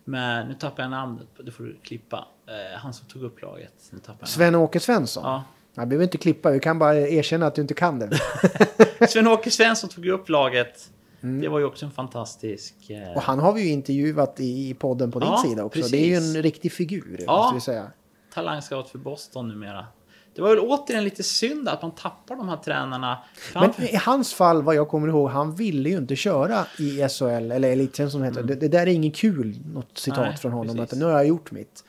[0.05, 3.93] med, nu tappar jag namnet, det får du klippa, eh, han som tog upp laget.
[4.25, 5.23] Sven-Åke Svensson.
[5.25, 5.45] Ja.
[5.75, 8.19] Jag behöver inte klippa, vi kan bara erkänna att du inte kan det.
[9.09, 10.91] Sven-Åke Svensson tog upp laget.
[11.21, 12.75] Det var ju också en fantastisk...
[12.91, 13.15] Eh, Mm.
[13.17, 15.81] Och han har vi ju intervjuat i podden på din Ja, sida också.
[15.81, 16.37] Det är ju precis.
[16.37, 17.37] en riktig figur, Ja.
[17.37, 17.91] måste vi säga.
[18.35, 19.87] talangscout för Boston numera.
[20.35, 23.19] Det var väl återigen lite synd att man tappar de här tränarna.
[23.55, 23.95] Men Framför...
[23.95, 27.73] i hans fall, vad jag kommer ihåg, han ville ju inte köra i SHL, eller
[27.73, 28.43] Elitserien som det heter.
[28.43, 30.29] Det, det där är inget kul, något citat Mm.
[30.31, 30.93] Nej, från honom, precis.
[30.93, 31.85] att nu har jag gjort mitt.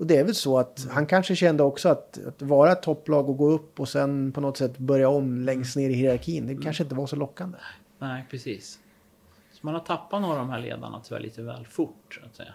[0.00, 3.28] Och det är väl så att han kanske kände också att, att vara ett topplag
[3.28, 6.62] och gå upp och sen på något sätt börja om längst ner i hierarkin, det
[6.62, 7.58] kanske inte var så lockande.
[7.98, 8.78] Nej, precis.
[9.52, 12.36] Så man har tappat några av de här ledarna tyvärr lite väl fort, så att
[12.36, 12.52] säga.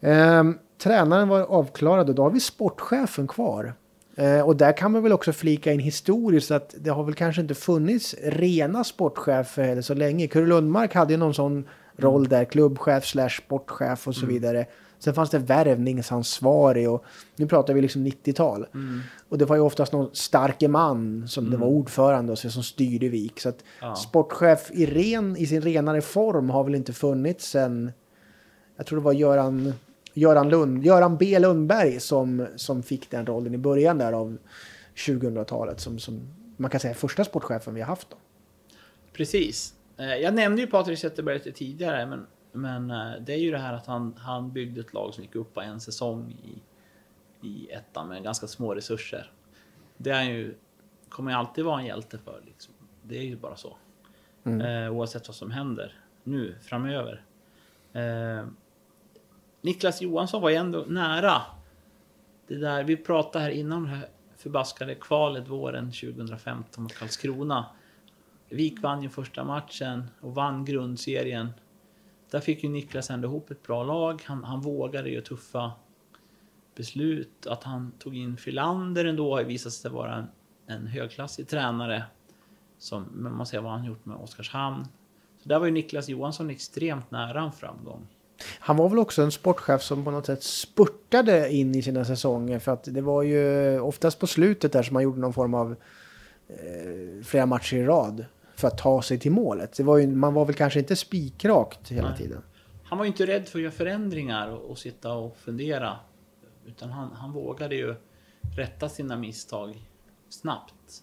[0.00, 3.74] Ehm, tränaren var avklarad och då har vi sportchefen kvar.
[4.16, 7.42] Eh, och där kan man väl också flika in historiskt att det har väl kanske
[7.42, 10.28] inte funnits rena sportchefer heller så länge.
[10.28, 14.66] Kurre Lundmark hade ju någon sån roll där, klubbchef slash sportchef och så vidare.
[15.04, 17.04] Sen fanns det värvningsansvarig och
[17.36, 18.66] nu pratar vi liksom 90-tal.
[19.28, 22.62] Och det var ju oftast någon starke man som det var ordförande och så som
[22.62, 23.40] styrde Vik.
[23.40, 23.94] Så att Ja.
[23.94, 27.92] sportchef i, ren, i sin renare form har väl inte funnits sen
[28.76, 29.72] jag tror det var Göran,
[30.14, 34.36] Göran, Lund, Göran B Lundberg som, som fick den rollen i början där av
[34.96, 36.20] 2000-talet som, som
[36.56, 38.10] man kan säga första sportchefen vi har haft.
[38.10, 38.16] Då.
[39.12, 39.74] Precis.
[39.98, 43.58] Eh, Jag nämnde ju Patrik Zetterberg lite tidigare, men, men eh, det är ju det
[43.58, 46.62] här att han, han byggde ett lag som gick upp på en säsong i,
[47.48, 49.30] i ettan med ganska små resurser.
[49.96, 50.54] Det är ju,
[51.08, 52.42] kommer ju alltid vara en hjälte för.
[52.46, 52.74] Liksom.
[53.02, 53.76] Det är ju bara så.
[54.44, 57.24] Eh, oavsett vad som händer nu framöver.
[57.92, 58.46] Eh,
[59.60, 61.42] Niklas Johansson var ju ändå nära.
[62.46, 67.66] Det där, vi pratade här innan det här förbaskade kvalet våren 2015 mot Karlskrona.
[68.48, 71.48] Vik vann ju första matchen och vann grundserien.
[72.34, 74.22] Där fick ju Niklas ändå ihop ett bra lag.
[74.26, 75.72] Han, han vågade ju tuffa
[76.76, 77.46] beslut.
[77.46, 80.26] Att han tog in Filander ändå har ju visat sig vara en,
[80.66, 82.04] en högklassig tränare.
[82.78, 84.84] Som, men man ser vad han gjort med Oskarshamn.
[85.42, 88.06] Så där var ju Niklas Johansson extremt nära en framgång.
[88.58, 92.58] Han var väl också en sportchef som på något sätt spurtade in i sina säsonger
[92.58, 95.76] för att det var ju oftast på slutet där som man gjorde någon form av
[96.48, 98.24] eh, flera matcher i rad
[98.56, 99.80] för att ta sig till målet.
[99.80, 102.18] Var ju, man var väl kanske inte spikrakt hela Nej.
[102.18, 102.42] tiden.
[102.84, 105.96] Han var ju inte rädd för att göra förändringar och, och sitta och fundera.
[106.66, 107.94] Utan han, han vågade ju
[108.56, 109.88] rätta sina misstag
[110.28, 111.02] snabbt.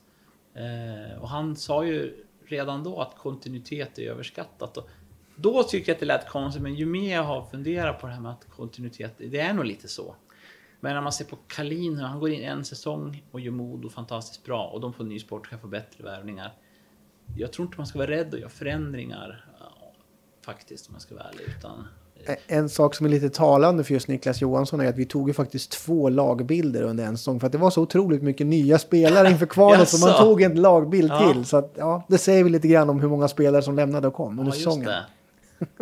[0.53, 4.77] Eh, och han sa ju redan då att kontinuitet är överskattat.
[4.77, 4.89] Och
[5.35, 8.13] då tycker jag att det lät konstigt, men ju mer jag har funderat på det
[8.13, 10.15] här med att kontinuitet, det är nog lite så.
[10.79, 14.43] Men när man ser på Kalin, han går in en säsong och gör Modo fantastiskt
[14.43, 16.53] bra och de får ny sportchef och bättre värvningar.
[17.35, 19.45] Jag tror inte man ska vara rädd att göra förändringar
[20.45, 21.43] faktiskt om man ska vara ärlig.
[21.57, 21.87] Utan,
[22.47, 25.33] En sak som är lite talande för just Niklas Johansson är att vi tog ju
[25.33, 27.39] faktiskt två lagbilder under en säsong.
[27.39, 30.61] För att det var så otroligt mycket nya spelare inför kvalet så man tog en
[30.61, 31.33] lagbild Ja.
[31.33, 31.45] till.
[31.45, 34.13] Så att, ja, det säger väl lite grann om hur många spelare som lämnade och
[34.13, 34.91] kom under Ja, säsongen.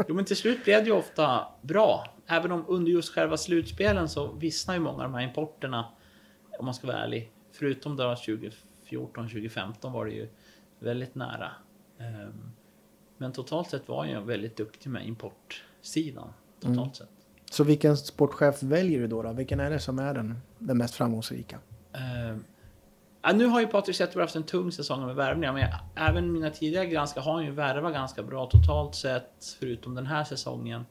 [0.07, 2.07] Jo, men till slut blev det ju ofta bra.
[2.27, 5.85] Även om under just själva slutspelen så vissnar ju många av de här importerna,
[6.59, 7.31] om man ska vara ärlig.
[7.51, 8.03] Förutom då
[8.89, 10.27] 2014-2015 var det ju
[10.79, 11.51] väldigt nära.
[11.99, 12.51] Ehm,
[13.17, 16.33] men totalt sett var jag väldigt duktig med importsidan.
[16.59, 16.93] Totalt Mm.
[16.93, 17.09] sett.
[17.51, 19.21] Så vilken sportchef väljer du då?
[19.21, 19.31] då?
[19.33, 21.59] Vilken är det som är den, den mest framgångsrika?
[23.21, 25.73] Ja, nu har ju Patrik Zetterberg haft en tung säsong med värvningar, men jag,
[26.09, 30.23] även mina tidigare granskare har han ju värvat ganska bra totalt sett, förutom den här
[30.23, 30.85] säsongen.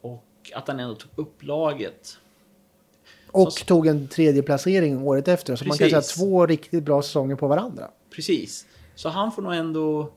[0.00, 2.18] Och att han ändå tog upp laget.
[3.30, 5.56] Och Så- tog en tredje placering året efter.
[5.56, 6.16] Så man kan säga Precis.
[6.16, 7.90] två riktigt bra säsonger på varandra.
[8.10, 8.66] Precis.
[8.98, 10.12] Så han får nog ändå...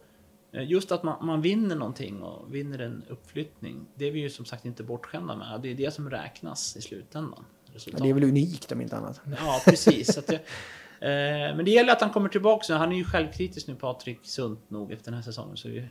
[0.51, 3.85] eh, Just att man, man vinner någonting och vinner en uppflyttning.
[3.95, 5.59] Det är vi ju som sagt inte bortskämda med.
[5.61, 7.45] Det är det som räknas i slutändan.
[7.85, 9.21] Ja, det är väl unikt om inte annat.
[9.39, 10.15] Ja, precis.
[10.27, 12.75] Det, eh, men det gäller att han kommer tillbaka.
[12.77, 15.57] Han är ju självkritisk nu, Patrik, sunt nog efter den här säsongen.
[15.57, 15.87] Så vi,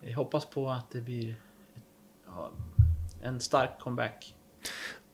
[0.00, 1.34] vi hoppas på att det blir
[2.26, 2.50] ja,
[3.22, 4.34] en stark comeback.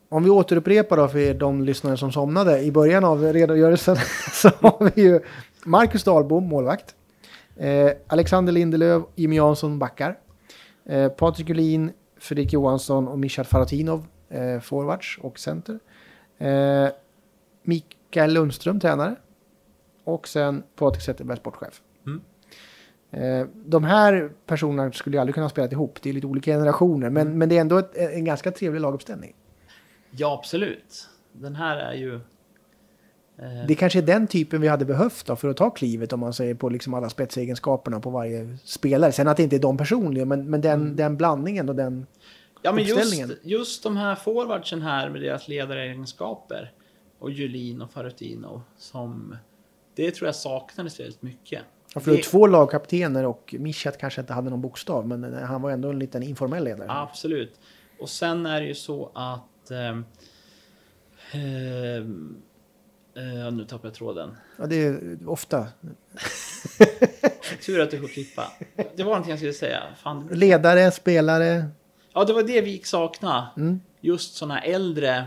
[0.09, 3.95] Om vi återupprepar då för de lyssnare som somnade i början av redogörelsen
[4.33, 5.19] så har vi ju
[5.65, 6.95] Marcus Dahlbom, målvakt.
[7.55, 10.19] Eh, Alexander Lindelöf, Jimmy Jansson, backar.
[10.85, 15.79] Eh, Patrik Julin, Fredrik Johansson och Mischa Faratinov, eh, forwards och center.
[16.37, 16.87] Eh,
[17.63, 19.15] Mikael Lundström, tränare.
[20.03, 21.81] Och sen Patrik Zetterberg, sportchef.
[22.05, 22.21] Mm.
[23.11, 27.09] Eh, de här personerna skulle ju aldrig kunna spela ihop, det är lite olika generationer,
[27.09, 29.35] men, men det är ändå ett, en ganska trevlig laguppställning.
[30.11, 31.09] Ja, absolut.
[31.31, 32.19] Den här är ju...
[33.37, 36.19] Eh, Det kanske är den typen vi hade behövt då för att ta klivet om
[36.19, 39.11] man säger på liksom alla spetsegenskaperna på varje spelare.
[39.11, 42.05] Sen att det inte är de personligen, men, men den, den blandningen och den...
[42.61, 43.37] Ja, men just, uppställningen.
[43.43, 46.71] just de här forwardsen här med deras ledaregenskaper
[47.19, 49.37] och Julin och Farutino som
[49.95, 51.61] det tror jag saknades väldigt mycket.
[51.93, 52.23] Ja, för det...
[52.23, 56.23] Två lagkaptener och Mishat kanske inte hade någon bokstav, men han var ändå en liten
[56.23, 56.87] informell ledare.
[56.91, 57.59] Absolut.
[57.99, 59.71] Och sen är det ju så att...
[59.71, 60.05] ehm,
[61.31, 62.35] ehm,
[63.17, 64.37] Uh, nu tappar jag tråden.
[64.57, 65.67] Ja, det är ofta.
[67.65, 68.51] Tur att du får klippa.
[68.95, 69.83] Det var någonting jag skulle säga.
[70.03, 70.27] Fan.
[70.31, 71.65] Ledare, spelare.
[72.13, 73.47] Ja, det var det vi gick sakna.
[73.57, 73.81] Mm.
[74.01, 75.25] Just sådana äldre.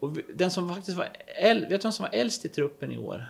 [0.00, 2.98] Och den som faktiskt var äldst, vet du vem som var äldst i truppen i
[2.98, 3.28] år?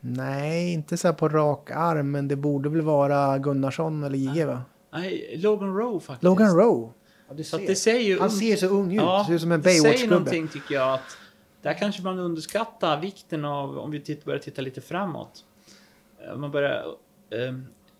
[0.00, 4.44] Nej, inte så här på rak arm, men det borde väl vara Gunnarsson eller JG
[4.44, 4.62] va?
[4.92, 6.22] Nej, Logan Rowe faktiskt.
[6.22, 6.92] Logan Rowe?
[7.36, 8.18] Ja, Så det säger ju...
[8.20, 8.96] Han ser så ung ut.
[9.02, 10.10] Ja, ser ut som en det säger Baywatch-gubbe.
[10.10, 11.16] någonting tycker jag att
[11.62, 15.44] där kanske man underskattar vikten av, om vi titt- börjar titta lite framåt.
[16.26, 16.84] Eh, Man börjar,
[17.30, 17.54] eh,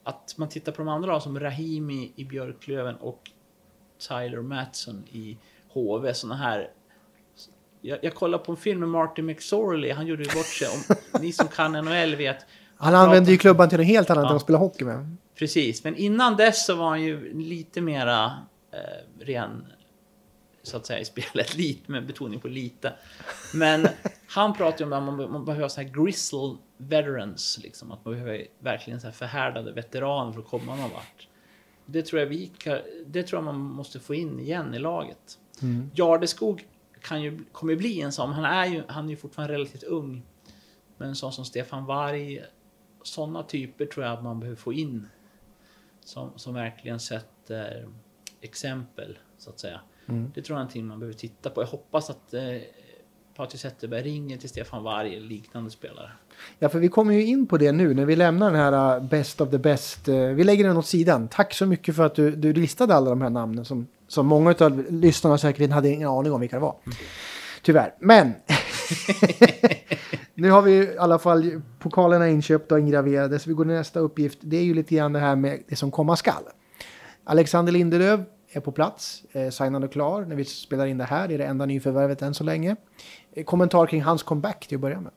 [0.04, 3.30] att man tittar på de andra som Rahimi i Björklöven och
[4.08, 5.38] Tyler Matson i
[5.72, 6.14] HV.
[6.14, 6.70] Såna här
[7.80, 10.68] jag, jag kollar på en film med Martin McSorley, han gjorde ju bort sig.
[10.68, 12.36] Om ni som kan NHL vet.
[12.76, 14.30] Han använder pratar- ju klubban till något helt annat Ja.
[14.30, 15.16] än att spela hockey med.
[15.38, 18.32] Precis, men innan dess så var han ju lite mera
[18.70, 19.72] eh, ren,
[20.62, 21.54] så att säga, i spelet.
[21.56, 22.92] Lite, med betoning på lite.
[23.54, 23.88] Men
[24.28, 27.92] han pratar ju om att man, man behöver så här grizzle veterans, liksom.
[27.92, 31.28] Att man behöver verkligen så här förhärdade veteraner för att komma någon vart.
[31.86, 32.52] Det tror jag vi
[33.06, 35.38] det tror jag man måste få in igen i laget.
[35.62, 35.90] Mm.
[35.94, 36.66] Jardeskog
[37.00, 38.32] kan ju, kommer ju bli en sån.
[38.32, 40.22] Han är ju, han är ju fortfarande relativt ung.
[40.96, 42.42] Men en sån som Stefan Varg,
[43.02, 45.08] sådana typer tror jag att man behöver få in.
[46.04, 47.88] Som, som verkligen sätter
[48.40, 49.80] exempel, så att säga.
[50.08, 50.30] Mm.
[50.34, 51.62] Det tror jag är någonting man behöver titta på.
[51.62, 52.42] Jag hoppas att eh,
[53.38, 56.10] Patrik Zetterberg ringer till Stefan Varg eller liknande spelare.
[56.58, 59.08] Ja, för vi kommer ju in på det nu när vi lämnar den här uh,
[59.08, 60.08] Best of the Best.
[60.08, 61.28] Uh, vi lägger den åt sidan.
[61.28, 64.54] Tack så mycket för att du, du listade alla de här namnen som, som många
[64.60, 66.76] av lyssnarna säkert hade ingen aning om vilka det var.
[67.62, 67.94] Tyvärr.
[68.00, 68.32] Men
[70.34, 74.00] nu har vi i alla fall pokalerna inköpta och ingraverade så vi går till nästa
[74.00, 74.38] uppgift.
[74.40, 76.42] Det är ju lite grann det här med det som komma skall.
[77.30, 78.20] Alexander Lindelöf
[78.52, 81.28] är på plats, eh, signad och klar när vi spelar in det här.
[81.28, 82.76] Det är det enda nyförvärvet än så länge.
[83.32, 85.12] Eh, kommentar kring hans comeback till att börja med.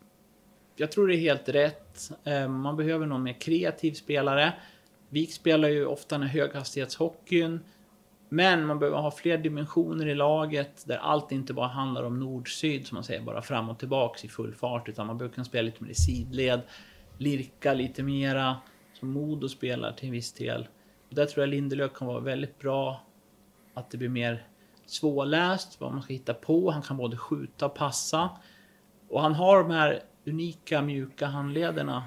[0.76, 2.12] Jag tror det är helt rätt.
[2.24, 4.54] Eh, Man behöver någon mer kreativ spelare.
[5.10, 7.60] Vik spelar ju ofta den höghastighetshockeyn.
[8.30, 12.88] Men man behöver ha fler dimensioner i laget där allt inte bara handlar om nord-syd
[12.88, 14.90] som man säger, bara fram och tillbaks i full fart.
[14.90, 16.62] Utan man behöver kunna spela lite mer i sidled,
[17.18, 18.56] lirka lite mera,
[18.94, 20.68] som Modo spelar till en viss del.
[21.16, 23.04] Där tror jag Lindelöf kan vara väldigt bra.
[23.74, 24.48] Att det blir mer
[24.86, 26.72] svårläst, vad man ska hitta på.
[26.72, 28.30] Han kan både skjuta och passa.
[29.10, 32.04] Och han har de här unika mjuka handlederna.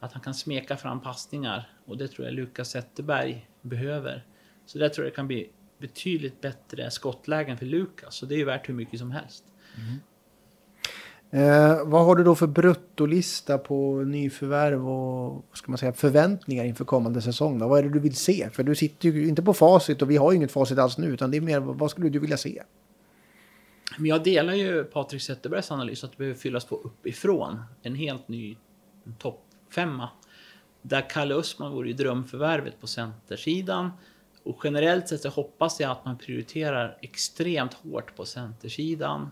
[0.00, 1.70] Att han kan smeka fram passningar.
[1.84, 4.24] Och det tror jag Lukas Zetterberg behöver.
[4.66, 8.14] Så där tror jag det kan bli betydligt bättre skottlägen för Lukas.
[8.14, 9.44] Så det är ju värt hur mycket som helst.
[9.76, 10.00] Mm.
[11.30, 16.84] Eh, vad har du då för bruttolista på nyförvärv och ska man säga, förväntningar inför
[16.84, 17.58] kommande säsong?
[17.58, 17.68] Då?
[17.68, 18.50] Vad är det du vill se?
[18.52, 21.06] För du sitter ju inte på facit och vi har ju inget facit alls nu
[21.06, 22.62] utan det är mer vad skulle du vilja se?
[23.98, 27.62] Men jag delar ju Patrik Zetterbergs analys att det behöver fyllas på uppifrån.
[27.82, 28.56] En helt ny
[29.18, 30.08] toppfemma.
[30.82, 33.90] Där Kalle Östman vore ju drömförvärvet på centersidan.
[34.42, 39.30] Och generellt sett så hoppas jag att man prioriterar extremt hårt på centersidan.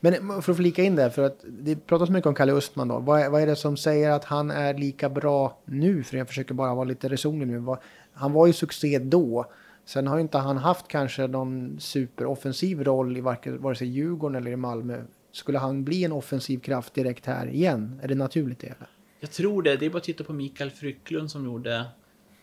[0.00, 2.88] Men eh, för att flika in där, för att det pratas mycket om Kalle Östman
[2.88, 2.98] då.
[2.98, 6.02] Vad är, vad är det som säger att han är lika bra nu?
[6.02, 7.76] För jag försöker bara vara lite resonlig nu.
[8.12, 9.46] Han var ju succé då.
[9.84, 14.50] Sen har ju inte han haft kanske någon superoffensiv roll i vare sig Djurgården eller
[14.50, 15.02] i Malmö.
[15.32, 18.00] Skulle han bli en offensiv kraft direkt här igen?
[18.02, 18.66] Är det naturligt det?
[18.66, 18.88] Eller?
[19.20, 19.76] Jag tror det.
[19.76, 21.84] Det är bara att titta på Mikael Frycklund som gjorde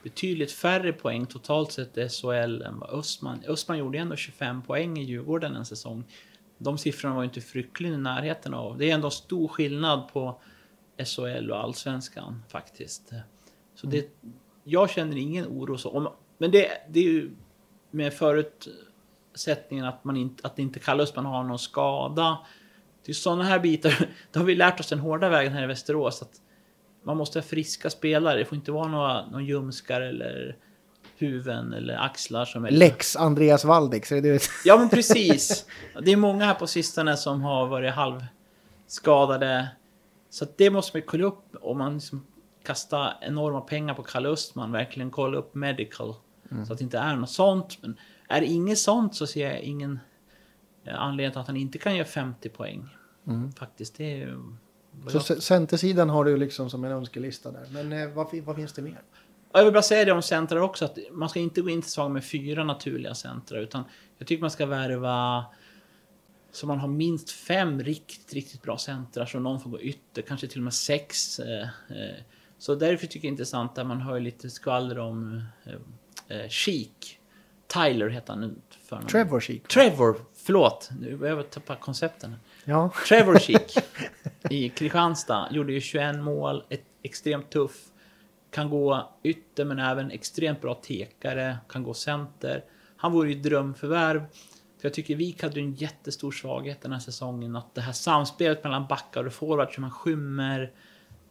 [0.04, 3.44] betydligt färre poäng totalt sett i SHL än vad Östman.
[3.48, 6.04] Östman gjorde ändå 25 poäng i Djurgården en säsong.
[6.63, 8.78] De siffrorna var ju inte Frycklund i närheten av.
[8.78, 10.41] Det är ändå stor skillnad på
[11.06, 13.13] SHL och Allsvenskan faktiskt.
[13.76, 14.10] Så det,
[14.63, 15.89] jag känner ingen oro så.
[15.89, 17.32] Om, men det, det är ju
[17.91, 22.38] med förutsättningen att, man inte, att inte kallas man har någon skada.
[23.06, 24.10] Det är sådana här bitar.
[24.32, 26.21] Det har vi lärt oss den hårda vägen här i Västerås.
[26.21, 26.41] Att
[27.04, 28.39] man måste ha friska spelare.
[28.39, 30.58] Det får inte vara några, någon ljumskar eller
[31.21, 32.71] huvuden eller axlar som är...
[32.71, 34.41] Lex Andreas Waldex, är det det?
[34.65, 35.65] Ja men precis.
[36.03, 37.93] Det är många här på sistone som har varit
[38.86, 39.67] halvskadade.
[40.29, 42.25] Så det måste man kolla upp om man liksom
[42.63, 44.71] kastar enorma pengar på Kalle Östman.
[44.71, 46.15] Verkligen kolla upp medical.
[46.67, 47.77] Så att det inte är något sånt.
[47.81, 47.97] Men
[48.29, 49.99] är det inget sånt så ser jag ingen
[50.86, 52.89] eh, anledning till att han inte kan göra 50 poäng.
[53.60, 54.38] Faktiskt, det är
[55.07, 57.65] Så jag- centersidan har du liksom som en önskelista där.
[57.71, 59.01] Men eh, vad, vad finns det mer?
[59.53, 61.81] Ja, Jag vill bara säga det om centrar också, att man ska inte gå in
[61.81, 63.83] till säsongen med fyra naturliga centrar, utan
[64.17, 65.45] jag tycker man ska värva
[66.51, 70.47] så man har minst fem riktigt, riktigt bra centrar, så någon får gå ytter, kanske
[70.47, 71.39] till och med sex.
[71.39, 72.15] eh, eh.
[72.57, 75.43] Så därför tycker jag det är intressant att man hör lite skvaller om
[76.27, 76.89] eh, Chic.
[77.67, 79.07] Tyler heter han nu för namn.
[79.07, 79.67] Trevor Sheek.
[79.67, 82.35] Trevor, förlåt, nu börjar jag tappa koncepten.
[82.65, 82.91] Ja.
[83.07, 83.77] Trevor Chic
[84.49, 87.90] i Kristianstad gjorde ju 21 mål, ett extremt tuff.
[88.51, 92.63] Kan gå ytter men även extremt bra tekare, kan gå center.
[92.97, 94.25] Han vore ju ett drömförvärv.
[94.81, 97.55] För jag tycker Vik hade ju en jättestor svaghet den här säsongen.
[97.55, 100.71] Att det här samspelet mellan backar och forwards, hur man skymmer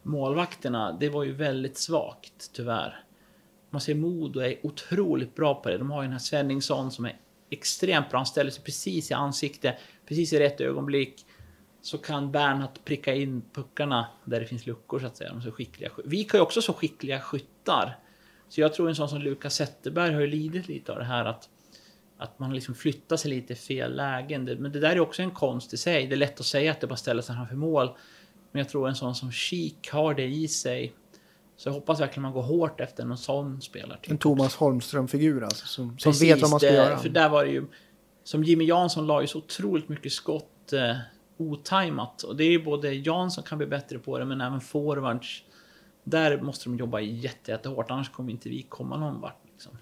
[0.03, 3.03] målvakterna, det var ju väldigt svagt tyvärr.
[3.69, 5.77] Man ser Modo är otroligt bra på det.
[5.77, 8.19] De har ju den här Svenningsson som är extremt bra.
[8.19, 11.25] Han ställer sig precis i ansikte, precis i rätt ögonblick.
[11.81, 15.29] Så kan Bernhardt pricka in puckarna där det finns luckor så att säga.
[15.29, 15.89] De är så skickliga.
[16.05, 17.97] Vi har ju också så skickliga skyttar.
[18.49, 21.25] Så jag tror en sån som Lukas Zetterberg har ju lidit lite av det här
[21.25, 21.49] att
[22.21, 24.43] att man liksom flyttar sig lite i fel lägen.
[24.43, 26.07] Men det där är också en konst i sig.
[26.07, 27.89] Det är lätt att säga att det bara ställer sig framför mål.
[28.51, 30.93] Men jag tror en sån som Chic har det i sig.
[31.57, 34.11] Så jag hoppas verkligen man går hårt efter någon sån spelartyp.
[34.11, 35.67] En Thomas Holmström-figur alltså.
[35.67, 36.97] Som, som Precis, vet vad man ska det, göra.
[36.97, 37.65] För där var det ju...
[38.23, 40.95] Som Jimmy Jansson la ju så otroligt mycket skott eh,
[41.41, 42.23] otajmat.
[42.23, 45.43] Och det är ju både Jansson kan bli bättre på det, men även forwards.
[46.03, 49.41] Där måste de jobba jätte, jättehårt, annars kommer inte vi komma någon vart.
[49.51, 49.77] Liksom.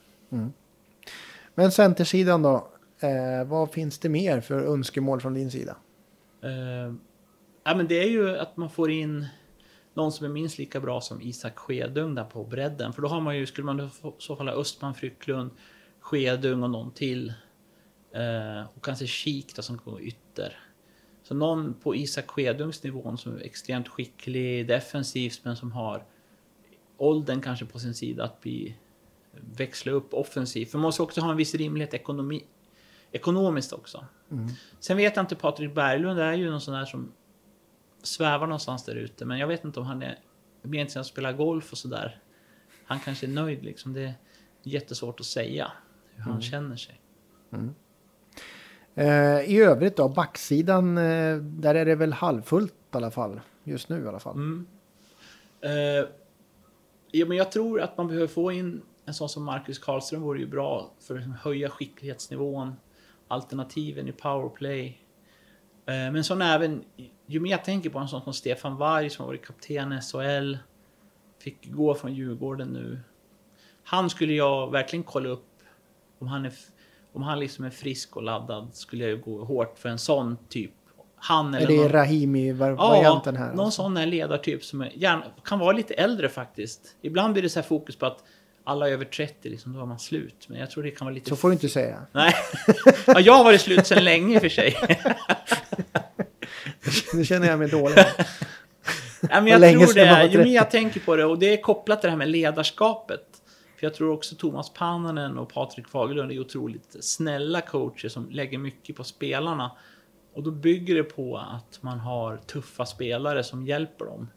[1.55, 2.71] Men centersidan då?
[2.99, 5.77] Eh, vad finns det mer för önskemål från din sida?
[6.43, 6.93] Eh,
[7.63, 9.27] ja, men det är ju att man får in
[9.93, 12.93] någon som är minst lika bra som Isak Skedung där på bredden.
[12.93, 15.51] För då har man ju, skulle man få- så fall ha Östman, Frycklund,
[15.99, 17.33] Skedung och någon till.
[18.13, 20.57] Eh, och kanske Kik då som går ytter.
[21.29, 26.03] Så någon på Isak Skedungs nivån som är extremt skicklig defensivt men som har
[26.97, 28.75] åldern kanske på sin sida att bli
[29.31, 30.71] växla upp offensivt.
[30.71, 32.43] För man måste också ha en viss rimlighet ekonomi,
[33.11, 34.05] ekonomiskt också.
[34.79, 37.11] Sen vet jag inte, Patrik Berglund är ju någon sån där som
[38.03, 39.25] svävar någonstans där ute.
[39.25, 40.19] Men jag vet inte om han är
[40.61, 42.21] mer intresserad av att spela golf och sådär.
[42.85, 43.93] Han kanske är nöjd liksom.
[43.93, 44.13] Det är
[44.63, 45.71] jättesvårt att säga
[46.15, 47.01] hur han känner sig.
[47.51, 47.59] Eh,
[48.95, 53.41] Eh, I övrigt då, backsidan, eh, där är det väl halvfullt i alla fall.
[53.63, 54.35] Just nu i alla fall.
[54.35, 54.67] Mm.
[55.61, 56.09] Eh,
[57.11, 60.39] ja, men jag tror att man behöver få in en sån som Marcus Karlström vore
[60.39, 62.75] ju bra för att liksom höja skicklighetsnivån.
[63.27, 65.01] Alternativen i powerplay.
[65.85, 66.83] Eh, men sån även,
[67.25, 70.01] ju mer jag tänker på en sån som Stefan Varg som har varit kapten i
[70.01, 70.57] SHL.
[71.39, 72.99] Fick gå från Djurgården nu.
[73.83, 75.45] Han skulle jag verkligen kolla upp.
[76.19, 76.53] Om han, är,
[77.13, 80.37] om han liksom är frisk och laddad skulle jag ju gå hårt för en sån
[80.49, 80.71] typ.
[81.15, 83.53] Han Är eller det någon, Rahimi-varianten här?
[83.53, 83.81] någon alltså?
[83.81, 86.95] sån är ledartyp som är, gärna, kan vara lite äldre faktiskt.
[87.01, 88.23] Ibland blir det så här fokus på att
[88.63, 90.45] alla är över 30, liksom, då är man slut.
[90.47, 91.29] Men jag tror det kan vara lite...
[91.29, 92.01] Så får du inte säga.
[92.11, 92.33] Nej.
[93.07, 94.75] ja, jag har varit slut sedan länge i för sig.
[97.13, 97.97] Nu känner jag mig dålig.
[99.29, 100.05] Ja, men jag tror det.
[100.05, 100.49] Mer 30.
[100.49, 103.38] jag tänker på det, och det är kopplat till det här med ledarskapet.
[103.79, 108.57] För jag tror också Thomas Pannanen och Patrik Fagerlund är otroligt snälla coacher som lägger
[108.57, 109.71] mycket på spelarna.
[110.33, 114.27] Och då bygger det på att man har tuffa spelare som hjälper dem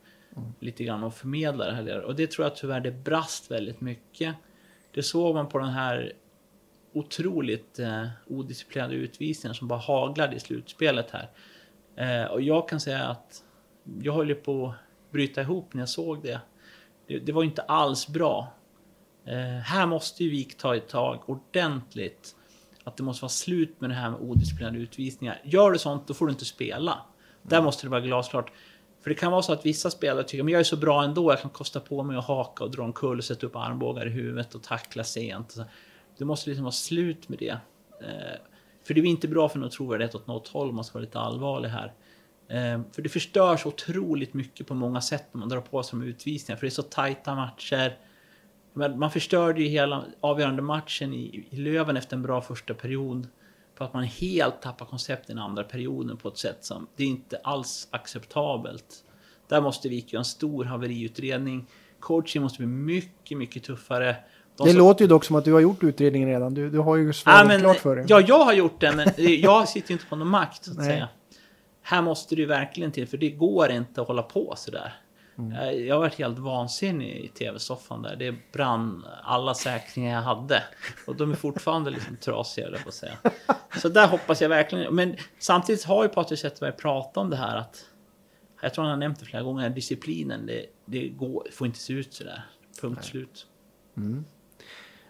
[0.60, 2.00] lite grann och förmedlar det här.
[2.00, 4.34] Och det tror jag tyvärr det brast väldigt mycket.
[4.94, 6.12] Det såg man på den här
[6.92, 11.30] otroligt eh, odisciplinerade utvisningen som bara haglade i slutspelet här.
[11.96, 13.44] Eh, och jag kan säga att
[14.02, 16.40] jag höll på att bryta ihop när jag såg det.
[17.06, 18.52] Det, det var inte alls bra.
[19.24, 22.36] Eh, här måste ju Vik ta ett tag ordentligt.
[22.84, 25.40] Att det måste vara slut med det här med odisciplinerade utvisningar.
[25.44, 26.98] Gör du sånt, då får du inte spela.
[27.42, 28.52] Där måste det vara glasklart.
[29.02, 31.32] För det kan vara så att vissa spelare tycker men jag är så bra ändå,
[31.32, 34.06] jag kan kosta på mig att haka och dra en kull och sätta upp armbågar
[34.06, 35.56] i huvudet och tackla sent.
[36.18, 37.58] Det måste liksom vara slut med det.
[38.00, 38.38] Eh,
[38.84, 41.18] för det är inte bra för någon trovärdighet åt något håll, man ska vara lite
[41.18, 41.92] allvarlig här.
[42.48, 46.06] Eh, för det förstörs otroligt mycket på många sätt när man drar på sig de
[46.06, 47.98] utvisningar, för det är så tajta matcher.
[48.74, 53.28] Man förstörde ju hela avgörande matchen i, i Löven efter en bra första period.
[53.74, 57.08] För att man helt tappar koncepten i andra perioden på ett sätt som det är
[57.08, 59.04] inte alls acceptabelt.
[59.48, 61.66] Där måste vi göra en stor haveriutredning.
[62.00, 64.16] Coaching måste bli mycket, mycket tuffare.
[64.56, 64.78] De det som...
[64.78, 66.54] låter ju dock som att du har gjort utredningen redan.
[66.54, 68.04] Du, du har ju svaret ja, klart för dig.
[68.08, 69.08] Ja, jag har gjort det, men
[69.40, 70.86] jag sitter ju inte på någon makt så att Nej.
[70.86, 71.08] säga.
[71.82, 74.94] Här måste det ju verkligen till, för det går inte att hålla på sådär.
[75.38, 75.86] Mm.
[75.86, 78.16] Jag varit helt vansinnig i tv-soffan där.
[78.16, 80.62] Det brann alla säkringar jag hade.
[81.06, 83.12] Och de är fortfarande liksom trasiga, på att säga.
[83.80, 84.94] Så där hoppas jag verkligen.
[84.94, 87.84] Men samtidigt har ju Patrik Zetterberg pratat om det här att...
[88.62, 89.70] Jag tror han har nämnt det flera gånger.
[89.70, 92.44] Disciplinen, det, det går, får inte se ut sådär.
[92.80, 93.10] Punkt Nej.
[93.10, 93.46] slut.
[93.96, 94.24] Mm.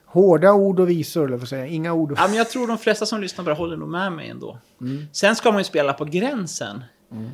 [0.05, 1.66] Hårda ord och visor, eller säga.
[1.66, 2.12] Inga ord.
[2.12, 2.18] Och...
[2.18, 4.59] Ja, men jag tror de flesta som lyssnar bara håller nog med mig ändå.
[4.81, 5.07] Mm.
[5.12, 6.85] Sen ska man ju spela på gränsen.
[7.11, 7.31] Mm.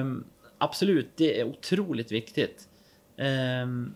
[0.00, 0.24] Um,
[0.58, 2.68] absolut, det är otroligt viktigt.
[3.16, 3.94] Um,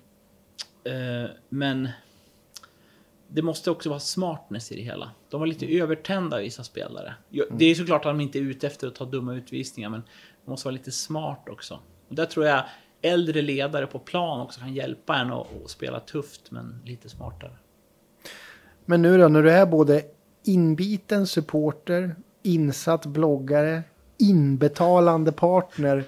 [0.89, 1.89] uh, men
[3.29, 5.11] det måste också vara smartness i det hela.
[5.29, 5.83] De var lite mm.
[5.83, 7.15] övertända vissa spelare.
[7.33, 7.47] Mm.
[7.59, 10.03] Det är såklart att de inte är ute efter att ta dumma utvisningar, men
[10.45, 11.79] de måste vara lite smart också.
[12.09, 12.65] Och där tror jag
[13.03, 17.53] äldre ledare på plan också kan hjälpa en att, att spela tufft, men lite smartare.
[18.85, 20.03] Men nu då, när du är både
[20.45, 23.83] inbiten supporter, insatt bloggare,
[24.19, 26.05] inbetalande partner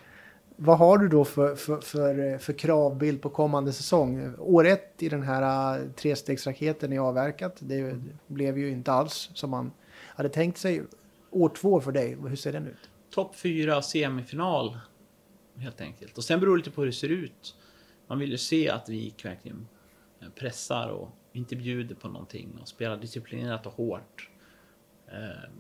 [0.57, 4.35] vad har du då för, för, för, för kravbild på kommande säsong?
[4.39, 7.57] År ett i den här äh, trestegsraketen är avverkat.
[7.59, 10.83] Det blev ju inte alls som man hade tänkt sig.
[11.31, 12.91] År två för dig, hur ser den ut?
[13.11, 14.79] Topp fyra semifinal
[15.57, 16.19] helt enkelt.
[16.19, 17.57] Och sen beror det lite på hur det ser ut.
[18.07, 19.69] Man vill ju se att vi verkligen
[20.35, 24.31] pressar och inte bjuder på någonting och spelar disciplinerat och hårt.
[25.07, 25.51] Eh,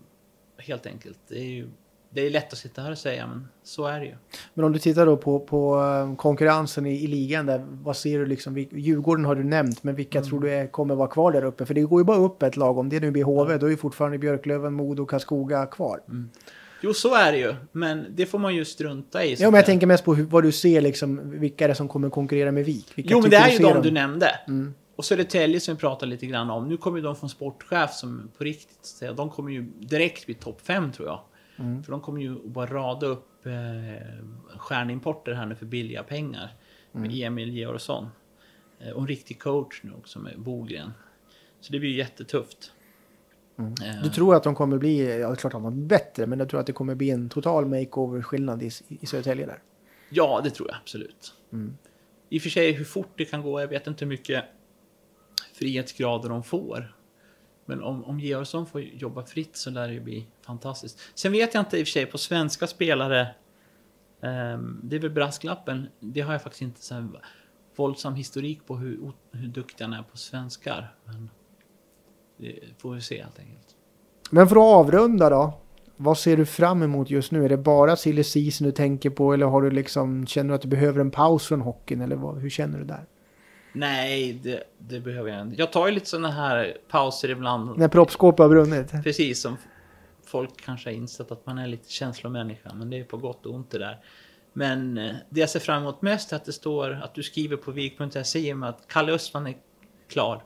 [0.57, 1.18] helt enkelt.
[1.28, 1.68] Det är ju
[2.15, 4.15] det är lätt att sitta här och säga, men så är det ju.
[4.55, 8.19] Men om du tittar då på, på eh, konkurrensen i, i ligan där, vad ser
[8.19, 8.59] du liksom?
[8.59, 10.31] Djurgården har du nämnt, men vilka mm.
[10.31, 11.67] tror du är, kommer vara kvar där uppe?
[11.67, 13.61] För det går ju bara upp ett lag, om det nu blir HV, mm.
[13.61, 16.01] då är ju fortfarande Björklöven, Modo och Karlskoga kvar.
[16.09, 16.31] Mm.
[16.81, 19.35] Jo, så är det ju, men det får man ju strunta i.
[19.35, 21.89] Ja, men jag tänker mest på hur, vad du ser, liksom, vilka är det som
[21.89, 22.93] kommer konkurrera med Vik?
[22.95, 24.41] Vilka jo, men det är ju de du nämnde.
[24.49, 24.75] Mm.
[24.97, 26.69] Och Södertälje som vi pratade lite grann om.
[26.69, 30.61] Nu kommer ju de från sportchef som på riktigt, de kommer ju direkt bli topp
[30.67, 31.21] 5 tror jag.
[31.57, 31.82] Mm.
[31.82, 33.52] För de kommer ju bara rada upp eh,
[34.59, 36.57] stjärnimporter här nu för billiga pengar.
[36.92, 37.07] Mm.
[37.09, 38.09] Med Emil Georgsson.
[38.78, 40.92] Eh, och en riktig coach nu också med Bogren.
[41.61, 42.72] Så det blir ju jättetufft.
[43.59, 43.74] Mm.
[43.84, 44.02] Eh.
[44.02, 46.38] Du tror att de kommer bli, ja det är klart att de är bättre, men
[46.38, 49.62] du tror att det kommer bli en total makeover-skillnad i, i Södertälje där?
[50.11, 51.34] Ja, det tror jag absolut.
[51.52, 51.76] Mm.
[52.28, 54.44] I och för sig hur fort det kan gå, jag vet inte hur mycket
[55.52, 56.94] frihetsgrader de får.
[57.67, 60.99] Men om, om Georgsson får jobba fritt så lär det ju bli fantastiskt.
[61.15, 63.29] Sen vet jag inte i och för sig på svenska spelare.
[64.21, 65.89] Um, det är väl brasklappen.
[66.01, 67.09] Det har jag faktiskt inte så
[67.77, 70.95] våldsam historik på hur, hur duktig han är på svenskar.
[71.05, 71.31] Men
[72.37, 73.77] det får vi se helt enkelt.
[74.31, 75.61] Men för att avrunda då.
[75.97, 77.45] Vad ser du fram emot just nu?
[77.45, 80.62] Är det bara silly season du tänker på eller har du liksom, känner du att
[80.62, 83.07] du behöver en paus från hockeyn eller vad, hur känner du där?
[83.75, 85.61] Nej, det, det, behöver jag inte.
[85.61, 87.79] Jag tar ju lite sådana här pauser ibland.
[87.79, 88.93] När proppskåpet har brunnit?
[89.05, 89.57] Precis, som
[90.27, 92.75] folk kanske har insett att man är lite känslomänniska.
[92.75, 93.99] Men det är på gott och ont det där.
[94.53, 97.57] Men eh, det jag ser fram emot mest är att det står att du skriver
[97.57, 99.55] på vik.se med att Kalle Östman är
[100.12, 100.43] klar.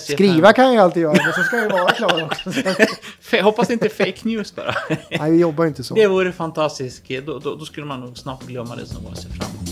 [0.00, 2.50] Skriva kan jag alltid göra, men så ska jag vara klar också.
[3.36, 4.74] jag hoppas inte fake news bara.
[5.10, 5.94] Nej, vi jobbar inte så.
[5.94, 7.08] Det vore fantastiskt.
[7.08, 9.63] Då, då, då skulle man nog snabbt glömma det som var sig fram